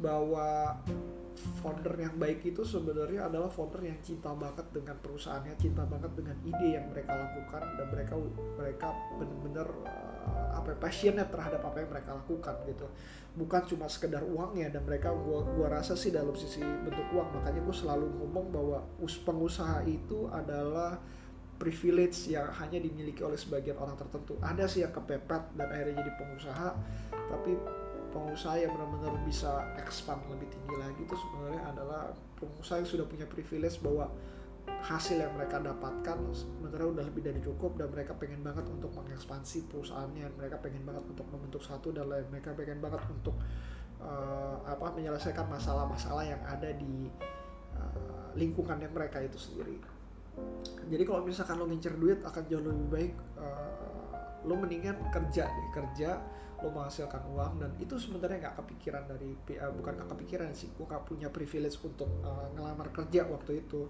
bahwa 0.00 0.80
founder 1.60 1.92
yang 2.00 2.16
baik 2.16 2.40
itu 2.40 2.64
sebenarnya 2.64 3.28
adalah 3.28 3.52
founder 3.52 3.84
yang 3.84 4.00
cinta 4.00 4.32
banget 4.32 4.64
dengan 4.72 4.96
perusahaannya, 4.96 5.54
cinta 5.60 5.84
banget 5.84 6.08
dengan 6.16 6.36
ide 6.40 6.80
yang 6.80 6.88
mereka 6.88 7.12
lakukan 7.20 7.62
dan 7.76 7.86
mereka 7.92 8.14
mereka 8.56 8.88
benar-benar 9.20 9.68
uh, 9.84 10.56
apa 10.56 10.72
ya, 10.72 10.76
passionate 10.80 11.28
terhadap 11.28 11.60
apa 11.64 11.76
yang 11.84 11.90
mereka 11.92 12.10
lakukan 12.16 12.54
gitu. 12.64 12.86
Bukan 13.36 13.62
cuma 13.68 13.86
sekedar 13.92 14.24
uangnya 14.24 14.72
dan 14.72 14.82
mereka 14.88 15.12
gua 15.12 15.44
gua 15.44 15.68
rasa 15.68 15.92
sih 15.92 16.08
dalam 16.08 16.32
sisi 16.32 16.64
bentuk 16.64 17.04
uang. 17.12 17.28
Makanya 17.36 17.60
gue 17.60 17.76
selalu 17.76 18.06
ngomong 18.24 18.46
bahwa 18.48 18.78
us 19.04 19.20
pengusaha 19.20 19.84
itu 19.84 20.32
adalah 20.32 20.96
privilege 21.60 22.32
yang 22.32 22.48
hanya 22.56 22.80
dimiliki 22.80 23.20
oleh 23.20 23.36
sebagian 23.36 23.76
orang 23.76 23.94
tertentu. 24.00 24.40
Ada 24.40 24.64
sih 24.64 24.80
yang 24.80 24.96
kepepet 24.96 25.52
dan 25.54 25.68
akhirnya 25.68 26.00
jadi 26.00 26.12
pengusaha 26.16 26.68
tapi 27.30 27.52
pengusaha 28.10 28.58
yang 28.58 28.74
benar-benar 28.74 29.14
bisa 29.22 29.70
expand 29.78 30.18
lebih 30.26 30.50
tinggi 30.50 30.76
lagi 30.82 31.00
itu 31.06 31.14
sebenarnya 31.14 31.62
adalah 31.70 32.02
pengusaha 32.42 32.82
yang 32.82 32.90
sudah 32.90 33.06
punya 33.06 33.26
privilege 33.30 33.78
bahwa 33.78 34.10
hasil 34.80 35.20
yang 35.20 35.32
mereka 35.36 35.60
dapatkan 35.60 36.18
sebenarnya 36.32 36.88
udah 36.88 37.04
lebih 37.06 37.22
dari 37.22 37.40
cukup 37.42 37.76
dan 37.76 37.92
mereka 37.92 38.16
pengen 38.16 38.40
banget 38.40 38.64
untuk 38.66 38.90
mengekspansi 38.96 39.68
perusahaannya 39.68 40.26
mereka 40.36 40.56
pengen 40.58 40.82
banget 40.84 41.04
untuk 41.06 41.26
membentuk 41.28 41.62
satu 41.64 41.92
dan 41.92 42.08
lain 42.08 42.26
mereka 42.32 42.56
pengen 42.56 42.80
banget 42.80 43.02
untuk 43.08 43.36
uh, 44.00 44.56
apa 44.64 44.86
menyelesaikan 44.96 45.46
masalah-masalah 45.52 46.24
yang 46.24 46.42
ada 46.48 46.72
di 46.76 47.08
uh, 47.76 48.30
lingkungannya 48.36 48.88
mereka 48.88 49.20
itu 49.20 49.36
sendiri 49.36 49.99
jadi 50.90 51.02
kalau 51.06 51.22
misalkan 51.22 51.56
lo 51.58 51.66
ngincer 51.70 51.94
duit 51.96 52.18
akan 52.26 52.42
jauh 52.50 52.64
lebih 52.64 52.86
baik 52.90 53.14
uh, 53.38 54.44
lo 54.46 54.54
mendingan 54.56 54.96
kerja 55.14 55.46
deh 55.46 55.68
kerja 55.70 56.18
lo 56.60 56.68
menghasilkan 56.76 57.24
uang 57.32 57.52
dan 57.56 57.70
itu 57.80 57.96
sebenarnya 57.96 58.48
nggak 58.48 58.56
kepikiran 58.64 59.08
dari 59.08 59.32
uh, 59.56 59.72
bukan 59.72 59.92
nggak 59.96 60.10
kepikiran 60.12 60.52
sih 60.52 60.68
gue 60.76 60.84
nggak 60.84 61.04
punya 61.08 61.28
privilege 61.32 61.80
untuk 61.80 62.08
uh, 62.20 62.52
ngelamar 62.52 62.92
kerja 62.92 63.24
waktu 63.24 63.64
itu. 63.64 63.88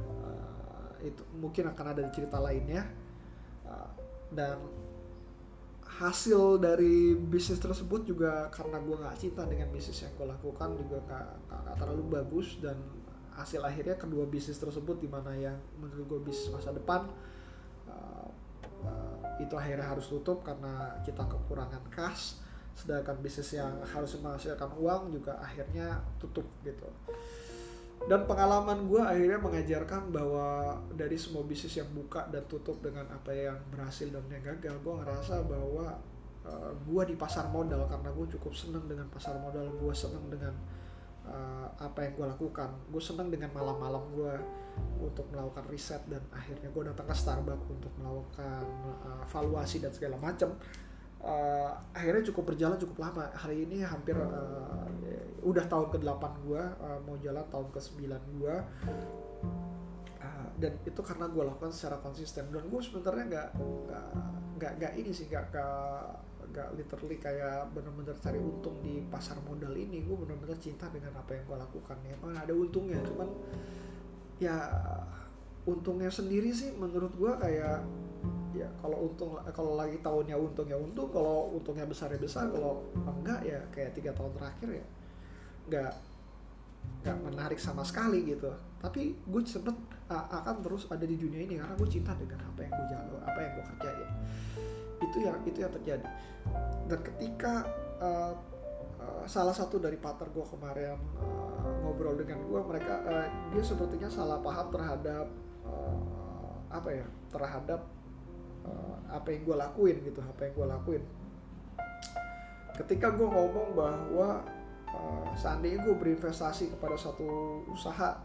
Uh, 0.00 0.92
itu 1.00 1.24
mungkin 1.40 1.72
akan 1.72 1.86
ada 1.96 2.02
cerita 2.12 2.36
lainnya. 2.36 2.84
Uh, 3.64 3.88
dan 4.36 4.60
hasil 6.00 6.60
dari 6.62 7.16
bisnis 7.18 7.60
tersebut 7.60 8.04
juga 8.04 8.48
karena 8.52 8.78
gue 8.80 8.96
nggak 9.00 9.16
cinta 9.20 9.42
dengan 9.44 9.68
bisnis 9.72 10.00
yang 10.00 10.12
gue 10.16 10.28
lakukan 10.28 10.76
juga 10.78 10.96
nggak 11.04 11.76
terlalu 11.76 12.04
bagus 12.08 12.56
dan 12.62 12.78
hasil 13.40 13.64
akhirnya 13.64 13.96
kedua 13.96 14.28
bisnis 14.28 14.60
tersebut 14.60 15.00
di 15.00 15.08
mana 15.08 15.32
yang 15.32 15.56
menurut 15.80 16.06
gue 16.06 16.20
bisnis 16.30 16.52
masa 16.52 16.70
depan 16.76 17.08
uh, 17.88 18.28
uh, 18.84 19.24
itu 19.40 19.56
akhirnya 19.56 19.88
harus 19.88 20.06
tutup 20.12 20.44
karena 20.44 21.00
kita 21.02 21.24
kekurangan 21.24 21.80
cash 21.88 22.40
sedangkan 22.76 23.18
bisnis 23.20 23.56
yang 23.56 23.72
harus 23.92 24.16
menghasilkan 24.20 24.70
uang 24.80 25.12
juga 25.12 25.36
akhirnya 25.42 26.00
tutup 26.16 26.46
gitu. 26.64 26.88
Dan 28.00 28.24
pengalaman 28.24 28.88
gue 28.88 29.02
akhirnya 29.04 29.36
mengajarkan 29.36 30.08
bahwa 30.08 30.80
dari 30.96 31.20
semua 31.20 31.44
bisnis 31.44 31.76
yang 31.76 31.90
buka 31.92 32.24
dan 32.32 32.40
tutup 32.48 32.80
dengan 32.80 33.04
apa 33.12 33.28
yang 33.28 33.60
berhasil 33.68 34.08
dan 34.08 34.24
yang 34.32 34.40
gagal 34.40 34.80
gue 34.80 34.94
ngerasa 35.04 35.44
bahwa 35.44 36.00
uh, 36.48 36.72
gue 36.72 37.02
di 37.12 37.16
pasar 37.20 37.52
modal 37.52 37.84
karena 37.84 38.08
gue 38.08 38.26
cukup 38.38 38.56
seneng 38.56 38.88
dengan 38.88 39.04
pasar 39.12 39.36
modal 39.36 39.68
gue 39.76 39.92
seneng 39.92 40.24
dengan 40.32 40.56
uh, 41.30 41.68
apa 41.78 41.98
yang 42.04 42.12
gue 42.18 42.26
lakukan. 42.26 42.70
Gue 42.90 43.02
seneng 43.02 43.30
dengan 43.30 43.54
malam-malam 43.54 44.02
gue 44.12 44.34
untuk 45.00 45.26
melakukan 45.30 45.64
riset 45.70 46.02
dan 46.10 46.22
akhirnya 46.34 46.68
gue 46.70 46.82
datang 46.90 47.06
ke 47.06 47.14
Starbucks 47.14 47.66
untuk 47.70 47.92
melakukan 47.98 48.64
uh, 49.06 49.24
valuasi 49.30 49.82
dan 49.82 49.92
segala 49.94 50.16
macam 50.18 50.56
uh, 51.22 51.72
akhirnya 51.94 52.26
cukup 52.32 52.54
berjalan 52.54 52.76
cukup 52.76 53.08
lama. 53.08 53.30
Hari 53.34 53.64
ini 53.64 53.86
hampir 53.86 54.18
uh, 54.18 54.86
udah 55.40 55.64
tahun 55.70 55.88
ke 55.94 55.98
8 56.04 56.46
gue 56.46 56.62
uh, 56.62 56.98
mau 57.06 57.16
jalan 57.22 57.44
tahun 57.48 57.68
ke 57.72 57.80
9 57.80 58.36
gue 58.38 58.54
dan 60.60 60.76
itu 60.84 61.00
karena 61.00 61.24
gue 61.24 61.40
lakukan 61.40 61.72
secara 61.72 61.96
konsisten. 62.04 62.52
Dan 62.52 62.68
gue 62.68 62.80
sebenarnya 62.84 63.24
nggak 63.32 63.48
nggak 64.60 64.72
nggak 64.76 64.92
ini 65.00 65.08
sih 65.08 65.24
nggak 65.32 65.56
nggak 66.50 66.68
literally 66.76 67.16
kayak 67.16 67.70
bener-bener 67.72 68.14
cari 68.18 68.38
untung 68.42 68.76
di 68.82 69.06
pasar 69.06 69.38
modal 69.46 69.72
ini 69.72 70.02
gue 70.02 70.16
bener-bener 70.18 70.58
cinta 70.58 70.90
dengan 70.90 71.14
apa 71.16 71.38
yang 71.38 71.44
gue 71.46 71.58
lakukan 71.58 71.96
ya. 72.04 72.14
Emang 72.18 72.34
ada 72.34 72.52
untungnya 72.52 72.98
cuman 73.06 73.28
ya 74.40 74.56
untungnya 75.68 76.10
sendiri 76.10 76.50
sih 76.50 76.74
menurut 76.74 77.12
gue 77.14 77.32
kayak 77.38 77.84
ya 78.50 78.66
kalau 78.82 79.06
untung 79.06 79.38
kalau 79.54 79.78
lagi 79.78 80.02
tahunnya 80.02 80.34
untung 80.34 80.66
ya 80.66 80.74
untung 80.74 81.06
kalau 81.14 81.54
untungnya 81.54 81.86
besar 81.86 82.10
ya 82.10 82.18
besar 82.18 82.50
kalau 82.50 82.82
enggak 83.06 83.40
ya 83.46 83.62
kayak 83.70 83.94
tiga 83.94 84.10
tahun 84.10 84.34
terakhir 84.34 84.68
ya 84.82 84.86
nggak 85.70 85.92
nggak 87.04 87.18
menarik 87.22 87.60
sama 87.60 87.86
sekali 87.86 88.24
gitu. 88.26 88.50
Tapi 88.80 89.14
gue 89.22 89.40
sempet 89.44 89.76
akan 90.10 90.58
terus 90.66 90.90
ada 90.90 91.06
di 91.06 91.14
dunia 91.14 91.46
ini 91.46 91.54
karena 91.54 91.78
gue 91.78 91.86
cinta 91.86 92.10
dengan 92.18 92.42
apa 92.42 92.66
yang 92.66 92.72
gue 92.74 92.86
jalan 92.90 93.22
apa 93.22 93.38
yang 93.38 93.52
gue 93.54 93.64
kerjain 93.76 94.10
itu 95.10 95.26
yang 95.26 95.36
itu 95.42 95.58
yang 95.60 95.72
terjadi. 95.74 96.06
Dan 96.86 96.98
ketika 97.02 97.66
uh, 97.98 98.34
salah 99.26 99.52
satu 99.52 99.76
dari 99.76 99.98
partner 100.00 100.30
gue 100.32 100.46
kemarin 100.48 100.96
uh, 101.20 101.74
ngobrol 101.84 102.16
dengan 102.16 102.40
gue 102.46 102.60
mereka 102.64 103.02
uh, 103.04 103.26
dia 103.52 103.62
sepertinya 103.62 104.08
salah 104.08 104.38
paham 104.40 104.70
terhadap 104.72 105.26
uh, 105.66 106.54
apa 106.70 106.90
ya 107.02 107.06
terhadap 107.34 107.80
uh, 108.64 108.96
apa 109.10 109.28
yang 109.34 109.42
gue 109.44 109.56
lakuin 109.58 109.96
gitu 110.06 110.20
apa 110.22 110.40
yang 110.48 110.52
gue 110.54 110.66
lakuin. 110.66 111.02
Ketika 112.80 113.12
gue 113.12 113.28
ngomong 113.28 113.76
bahwa 113.76 114.40
uh, 114.94 115.28
seandainya 115.36 115.84
gue 115.84 115.94
berinvestasi 115.94 116.72
kepada 116.78 116.96
satu 116.96 117.60
usaha 117.68 118.16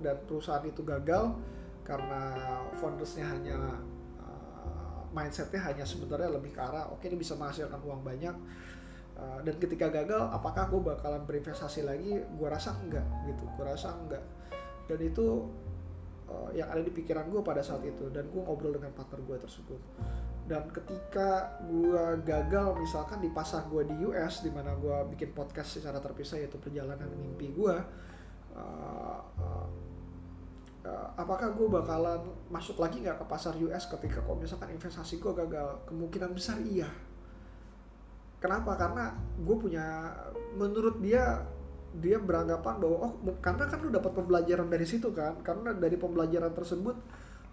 dan 0.00 0.16
perusahaan 0.26 0.64
itu 0.64 0.82
gagal 0.82 1.36
karena 1.82 2.22
foundersnya 2.78 3.26
hanya 3.26 3.58
mindsetnya 5.12 5.60
hanya 5.62 5.84
sebenarnya 5.84 6.32
lebih 6.32 6.56
ke 6.56 6.60
arah 6.60 6.88
oke 6.88 7.00
okay, 7.00 7.12
ini 7.12 7.20
bisa 7.20 7.36
menghasilkan 7.36 7.80
uang 7.84 8.02
banyak 8.02 8.34
uh, 9.16 9.38
dan 9.44 9.54
ketika 9.60 9.86
gagal 9.92 10.22
apakah 10.32 10.68
gue 10.68 10.80
bakalan 10.82 11.22
berinvestasi 11.24 11.84
lagi? 11.86 12.20
Gue 12.36 12.48
rasa 12.48 12.76
enggak 12.80 13.04
gitu. 13.28 13.44
Gue 13.56 13.64
rasa 13.66 13.94
enggak. 13.94 14.22
Dan 14.90 14.98
itu 15.02 15.46
uh, 16.28 16.50
yang 16.56 16.68
ada 16.72 16.82
di 16.82 16.92
pikiran 16.92 17.28
gue 17.30 17.40
pada 17.44 17.62
saat 17.62 17.84
itu 17.84 18.08
dan 18.10 18.28
gue 18.28 18.42
ngobrol 18.42 18.74
dengan 18.74 18.92
partner 18.94 19.20
gue 19.22 19.36
tersebut. 19.38 19.80
Dan 20.42 20.66
ketika 20.74 21.60
gue 21.70 22.18
gagal 22.26 22.74
misalkan 22.74 23.22
di 23.22 23.30
pasar 23.30 23.70
gue 23.70 23.86
di 23.86 23.96
US 24.10 24.42
di 24.42 24.50
mana 24.50 24.74
gue 24.74 25.14
bikin 25.14 25.30
podcast 25.32 25.78
secara 25.78 26.02
terpisah 26.02 26.42
yaitu 26.42 26.58
perjalanan 26.58 27.08
mimpi 27.14 27.54
gue 27.54 27.76
uh, 28.58 29.20
uh, 29.22 29.68
uh, 30.86 31.08
apakah 31.14 31.54
gue 31.54 31.66
bakalan 31.70 32.20
masuk 32.50 32.82
lagi 32.82 33.02
nggak 33.02 33.22
ke 33.22 33.26
pasar 33.26 33.54
US 33.62 33.86
ketika 33.90 34.22
kok 34.22 34.38
misalkan 34.38 34.70
investasi 34.74 35.22
gue 35.22 35.32
gagal? 35.32 35.86
Kemungkinan 35.86 36.30
besar 36.34 36.58
iya. 36.62 36.90
Kenapa? 38.42 38.74
Karena 38.74 39.14
gue 39.38 39.56
punya 39.56 40.10
menurut 40.58 40.98
dia 40.98 41.46
dia 41.92 42.16
beranggapan 42.16 42.80
bahwa 42.80 42.96
oh 43.04 43.12
karena 43.44 43.68
kan 43.68 43.78
lu 43.84 43.92
dapat 43.92 44.12
pembelajaran 44.16 44.66
dari 44.66 44.86
situ 44.86 45.14
kan? 45.14 45.38
Karena 45.46 45.70
dari 45.76 45.94
pembelajaran 45.94 46.50
tersebut 46.50 46.96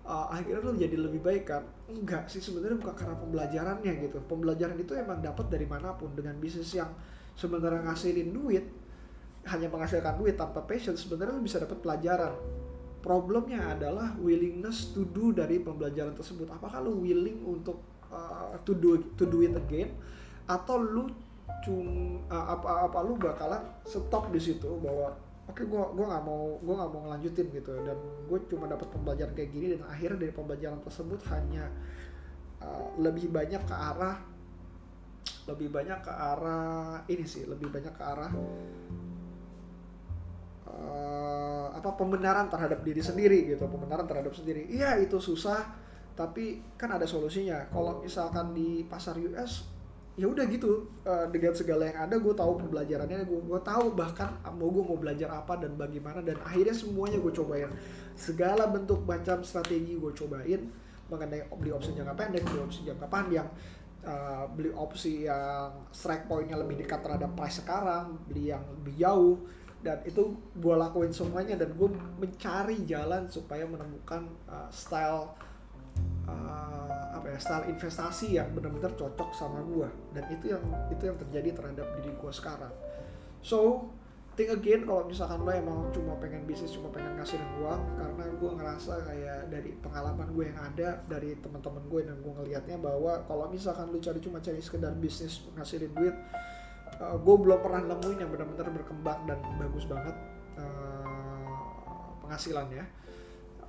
uh, 0.10 0.28
akhirnya 0.34 0.66
lu 0.66 0.74
jadi 0.74 0.98
lebih 0.98 1.22
baik 1.22 1.44
kan? 1.46 1.64
Enggak 1.92 2.26
sih 2.32 2.42
sebenarnya 2.42 2.82
bukan 2.82 2.96
karena 2.98 3.16
pembelajarannya 3.20 3.92
gitu. 4.10 4.18
Pembelajaran 4.26 4.78
itu 4.82 4.98
emang 4.98 5.22
dapat 5.22 5.46
dari 5.54 5.70
mana 5.70 5.94
pun. 5.94 6.10
Dengan 6.18 6.40
bisnis 6.42 6.74
yang 6.74 6.90
sebenarnya 7.38 7.86
ngasilin 7.86 8.34
duit 8.34 8.66
hanya 9.48 9.72
menghasilkan 9.72 10.20
duit 10.20 10.36
tanpa 10.36 10.68
passion 10.68 11.00
sebenarnya 11.00 11.40
lu 11.40 11.44
bisa 11.48 11.64
dapat 11.64 11.80
pelajaran 11.80 12.36
problemnya 13.00 13.76
adalah 13.76 14.16
willingness 14.20 14.92
to 14.92 15.08
do 15.10 15.32
dari 15.32 15.60
pembelajaran 15.60 16.16
tersebut. 16.16 16.48
Apakah 16.52 16.84
lu 16.84 17.04
willing 17.04 17.44
untuk 17.48 17.80
uh, 18.12 18.56
to 18.68 18.76
do 18.76 19.00
to 19.16 19.24
do 19.28 19.44
it 19.44 19.56
again? 19.56 19.96
Atau 20.46 20.84
lu 20.84 21.08
cum 21.60 22.20
uh, 22.32 22.46
apa 22.56 22.88
apa 22.88 22.98
lu 23.04 23.20
bakalan 23.20 23.60
stop 23.84 24.32
di 24.32 24.40
situ 24.40 24.80
bahwa 24.80 25.12
oke 25.50 25.58
okay, 25.58 25.66
gue 25.66 25.82
gua 25.82 26.06
nggak 26.16 26.24
mau 26.24 26.56
gue 26.62 26.74
nggak 26.76 26.92
mau 26.92 27.02
ngelanjutin 27.08 27.48
gitu. 27.56 27.72
Dan 27.84 27.98
gue 28.28 28.40
cuma 28.52 28.66
dapat 28.68 28.88
pembelajaran 28.92 29.34
kayak 29.36 29.52
gini 29.52 29.66
dan 29.76 29.84
akhirnya 29.88 30.28
dari 30.28 30.34
pembelajaran 30.36 30.80
tersebut 30.84 31.20
hanya 31.32 31.72
uh, 32.64 32.94
lebih 33.00 33.32
banyak 33.32 33.64
ke 33.64 33.76
arah 33.76 34.18
lebih 35.50 35.74
banyak 35.74 36.00
ke 36.06 36.14
arah 36.14 37.02
ini 37.10 37.26
sih 37.26 37.50
lebih 37.50 37.74
banyak 37.74 37.90
ke 37.90 38.04
arah 38.06 38.30
apa 41.80 41.96
pembenaran 41.96 42.52
terhadap 42.52 42.84
diri 42.84 43.00
sendiri 43.00 43.56
gitu 43.56 43.64
pembenaran 43.72 44.04
terhadap 44.04 44.36
sendiri. 44.36 44.68
Iya 44.68 45.00
itu 45.00 45.16
susah 45.18 45.64
tapi 46.14 46.60
kan 46.76 46.92
ada 46.92 47.08
solusinya. 47.08 47.72
Kalau 47.72 48.04
misalkan 48.04 48.52
di 48.52 48.84
pasar 48.84 49.16
US 49.24 49.80
ya 50.20 50.28
udah 50.28 50.44
gitu 50.52 50.84
uh, 51.08 51.32
dengan 51.32 51.56
segala 51.56 51.88
yang 51.88 52.04
ada 52.04 52.20
gue 52.20 52.34
tahu 52.36 52.60
pembelajarannya 52.60 53.24
gue 53.24 53.40
gue 53.40 53.60
tahu 53.64 53.96
bahkan 53.96 54.36
mau 54.52 54.68
gue 54.68 54.84
mau 54.84 55.00
belajar 55.00 55.32
apa 55.32 55.56
dan 55.56 55.80
bagaimana 55.80 56.20
dan 56.20 56.36
akhirnya 56.44 56.76
semuanya 56.76 57.24
gue 57.24 57.32
cobain. 57.32 57.72
Segala 58.20 58.68
bentuk 58.68 59.08
macam 59.08 59.40
strategi 59.48 59.96
gue 59.96 60.12
cobain 60.12 60.62
mengenai 61.10 61.48
beli 61.58 61.72
opsi 61.74 61.98
jangka 61.98 62.14
pendek 62.14 62.44
beli 62.46 62.62
opsi 62.62 62.86
jangka 62.86 63.08
panjang 63.10 63.48
uh, 64.06 64.46
beli 64.54 64.72
opsi 64.72 65.26
yang 65.26 65.90
strike 65.90 66.30
pointnya 66.30 66.56
lebih 66.62 66.86
dekat 66.86 67.02
terhadap 67.02 67.34
price 67.34 67.66
sekarang 67.66 68.16
beli 68.30 68.54
yang 68.54 68.62
lebih 68.80 68.96
jauh 68.96 69.36
dan 69.80 70.04
itu 70.04 70.36
gue 70.60 70.76
lakuin 70.76 71.12
semuanya 71.16 71.56
dan 71.56 71.72
gue 71.72 71.90
mencari 72.20 72.84
jalan 72.84 73.32
supaya 73.32 73.64
menemukan 73.64 74.28
uh, 74.52 74.68
style 74.68 75.32
uh, 76.28 77.16
apa 77.16 77.36
ya 77.36 77.40
style 77.40 77.66
investasi 77.72 78.36
yang 78.36 78.52
benar-benar 78.52 78.92
cocok 79.00 79.32
sama 79.32 79.64
gue 79.64 79.88
dan 80.12 80.24
itu 80.28 80.52
yang 80.52 80.64
itu 80.92 81.04
yang 81.08 81.18
terjadi 81.18 81.50
terhadap 81.56 81.88
diri 82.00 82.12
gue 82.12 82.32
sekarang. 82.36 82.74
So 83.40 83.88
think 84.40 84.56
again 84.56 84.88
kalau 84.88 85.04
misalkan 85.04 85.44
lo 85.44 85.52
emang 85.52 85.92
cuma 85.92 86.16
pengen 86.16 86.48
bisnis 86.48 86.72
cuma 86.72 86.88
pengen 86.96 87.12
ngasih 87.20 87.36
uang 87.60 87.82
karena 88.00 88.24
gue 88.40 88.52
ngerasa 88.56 88.94
kayak 89.04 89.52
dari 89.52 89.76
pengalaman 89.84 90.32
gue 90.32 90.48
yang 90.48 90.60
ada 90.64 91.04
dari 91.12 91.36
teman-teman 91.44 91.84
gue 91.92 92.02
dan 92.08 92.16
gue 92.24 92.34
ngelihatnya 92.40 92.80
bahwa 92.80 93.20
kalau 93.28 93.52
misalkan 93.52 93.92
lo 93.92 94.00
cari 94.00 94.24
cuma 94.24 94.40
cari 94.40 94.64
sekedar 94.64 94.96
bisnis 94.96 95.44
ngasilin 95.60 95.92
duit 95.92 96.16
uh, 97.00 97.16
gue 97.18 97.36
belum 97.36 97.60
pernah 97.64 97.82
nemuin 97.96 98.18
yang 98.20 98.32
benar-benar 98.32 98.68
berkembang 98.76 99.20
dan 99.26 99.40
bagus 99.58 99.88
banget 99.88 100.16
uh, 100.60 102.16
penghasilannya. 102.24 102.86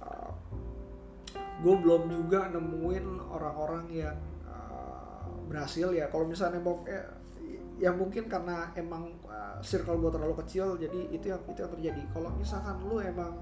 Uh, 0.03 0.33
gue 1.61 1.75
belum 1.77 2.09
juga 2.11 2.51
nemuin 2.51 3.07
orang-orang 3.31 3.85
yang 3.93 4.19
uh, 4.45 5.29
berhasil 5.47 5.95
ya. 5.95 6.11
Kalau 6.11 6.27
misalnya 6.27 6.61
mau 6.61 6.83
ya, 6.85 7.03
ya 7.81 7.91
mungkin 7.95 8.29
karena 8.29 8.75
emang 8.77 9.17
uh, 9.25 9.63
circle 9.65 9.97
gue 10.03 10.11
terlalu 10.13 10.35
kecil 10.45 10.77
jadi 10.77 11.01
itu 11.15 11.33
yang 11.33 11.41
itu 11.49 11.59
yang 11.63 11.73
terjadi. 11.73 12.03
Kalau 12.13 12.29
misalkan 12.37 12.77
lu 12.85 13.01
emang 13.01 13.41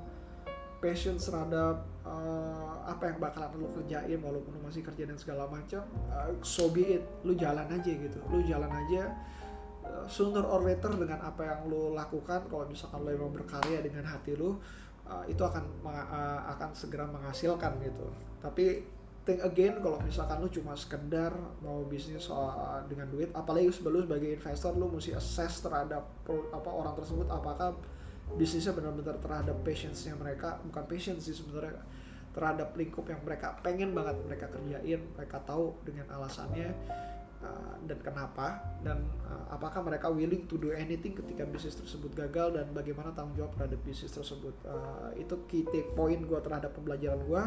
passion 0.78 1.18
terhadap 1.18 1.82
uh, 2.06 2.86
apa 2.86 3.10
yang 3.10 3.18
bakalan 3.18 3.50
lu 3.58 3.66
kerjain 3.74 4.22
walaupun 4.22 4.54
lu 4.54 4.62
masih 4.62 4.86
kerja 4.86 5.10
dan 5.10 5.18
segala 5.18 5.50
macam 5.50 5.82
uh, 6.14 6.30
so 6.46 6.70
be 6.70 7.00
it. 7.00 7.04
Lu 7.26 7.34
jalan 7.34 7.66
aja 7.66 7.90
gitu. 7.90 8.18
Lu 8.30 8.38
jalan 8.46 8.70
aja 8.70 9.10
sooner 10.08 10.44
or 10.44 10.64
later 10.64 10.90
dengan 10.94 11.20
apa 11.22 11.42
yang 11.44 11.60
lu 11.68 11.92
lakukan 11.92 12.46
kalau 12.48 12.64
misalkan 12.68 13.04
lu 13.04 13.10
emang 13.12 13.32
berkarya 13.32 13.84
dengan 13.84 14.04
hati 14.04 14.34
lu 14.34 14.56
uh, 15.08 15.24
itu 15.28 15.40
akan 15.40 15.64
uh, 15.84 16.40
akan 16.56 16.70
segera 16.72 17.04
menghasilkan 17.08 17.80
gitu. 17.82 18.06
Tapi 18.38 18.84
think 19.28 19.44
again 19.44 19.76
kalau 19.84 20.00
misalkan 20.00 20.40
lu 20.40 20.48
cuma 20.48 20.72
sekedar 20.72 21.36
mau 21.60 21.84
bisnis 21.84 22.32
uh, 22.32 22.80
dengan 22.88 23.12
duit 23.12 23.28
apalagi 23.36 23.68
sebelum 23.68 24.08
sebagai 24.08 24.40
investor 24.40 24.72
lu 24.72 24.88
mesti 24.88 25.12
assess 25.12 25.60
terhadap 25.60 26.08
apa 26.28 26.70
orang 26.72 26.96
tersebut 26.96 27.28
apakah 27.28 27.76
bisnisnya 28.40 28.72
benar-benar 28.72 29.20
terhadap 29.20 29.56
patience-nya 29.64 30.16
mereka 30.16 30.56
bukan 30.64 30.84
patience 30.88 31.28
sih 31.28 31.36
sebenarnya 31.36 31.76
terhadap 32.32 32.72
lingkup 32.72 33.04
yang 33.08 33.20
mereka 33.20 33.56
pengen 33.60 33.92
banget 33.92 34.16
mereka 34.24 34.48
kerjain 34.48 35.00
mereka 35.12 35.36
tahu 35.44 35.76
dengan 35.84 36.08
alasannya 36.08 36.72
uh, 37.42 37.74
dan 37.84 37.98
kenapa? 38.00 38.62
Dan 38.82 39.08
uh, 39.26 39.54
apakah 39.54 39.82
mereka 39.84 40.10
willing 40.10 40.46
to 40.46 40.58
do 40.58 40.74
anything 40.74 41.14
ketika 41.14 41.44
bisnis 41.46 41.78
tersebut 41.78 42.14
gagal 42.14 42.58
dan 42.58 42.70
bagaimana 42.70 43.14
tanggung 43.14 43.36
jawab 43.38 43.52
terhadap 43.58 43.80
bisnis 43.82 44.12
tersebut? 44.14 44.54
Uh, 44.66 45.10
itu 45.18 45.34
key 45.50 45.62
take 45.68 45.92
point 45.98 46.22
gue 46.22 46.40
terhadap 46.42 46.74
pembelajaran 46.74 47.20
gue 47.24 47.42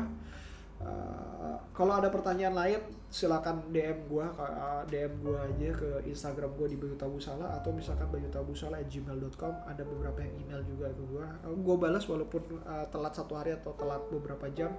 Uh, 0.82 1.58
kalau 1.77 1.93
ada 1.93 2.10
pertanyaan 2.10 2.58
lain 2.58 2.82
silakan 3.13 3.69
DM 3.69 4.10
gua 4.10 4.34
uh, 4.34 4.82
DM 4.89 5.13
gua 5.21 5.45
aja 5.45 5.69
ke 5.77 5.89
Instagram 6.10 6.58
gua 6.58 6.65
di 6.65 6.73
Bayu 6.73 6.97
Tabusala 6.97 7.54
atau 7.54 7.69
misalkan 7.69 8.10
bayutabusala@gmail.com 8.10 9.54
ada 9.69 9.84
beberapa 9.86 10.25
yang 10.25 10.34
email 10.41 10.62
juga 10.65 10.89
ke 10.89 11.04
gua. 11.06 11.25
Uh, 11.45 11.54
gua 11.54 11.77
balas 11.77 12.01
walaupun 12.10 12.65
uh, 12.65 12.86
telat 12.89 13.13
satu 13.13 13.38
hari 13.38 13.54
atau 13.54 13.77
telat 13.77 14.01
beberapa 14.10 14.49
jam 14.58 14.73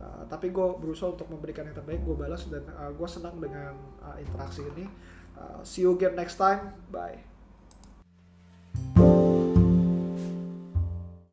uh, 0.00 0.22
tapi 0.28 0.50
gue 0.50 0.68
berusaha 0.80 1.12
untuk 1.12 1.28
memberikan 1.28 1.66
yang 1.68 1.76
terbaik 1.76 2.02
gue 2.02 2.16
balas 2.16 2.48
dan 2.48 2.64
uh, 2.76 2.90
gue 2.92 3.08
senang 3.08 3.36
dengan 3.40 3.74
uh, 4.00 4.16
interaksi 4.16 4.64
ini. 4.76 4.86
Uh, 5.36 5.60
see 5.60 5.84
you 5.84 5.92
again 5.92 6.16
next 6.16 6.40
time. 6.40 6.72
Bye 6.88 7.35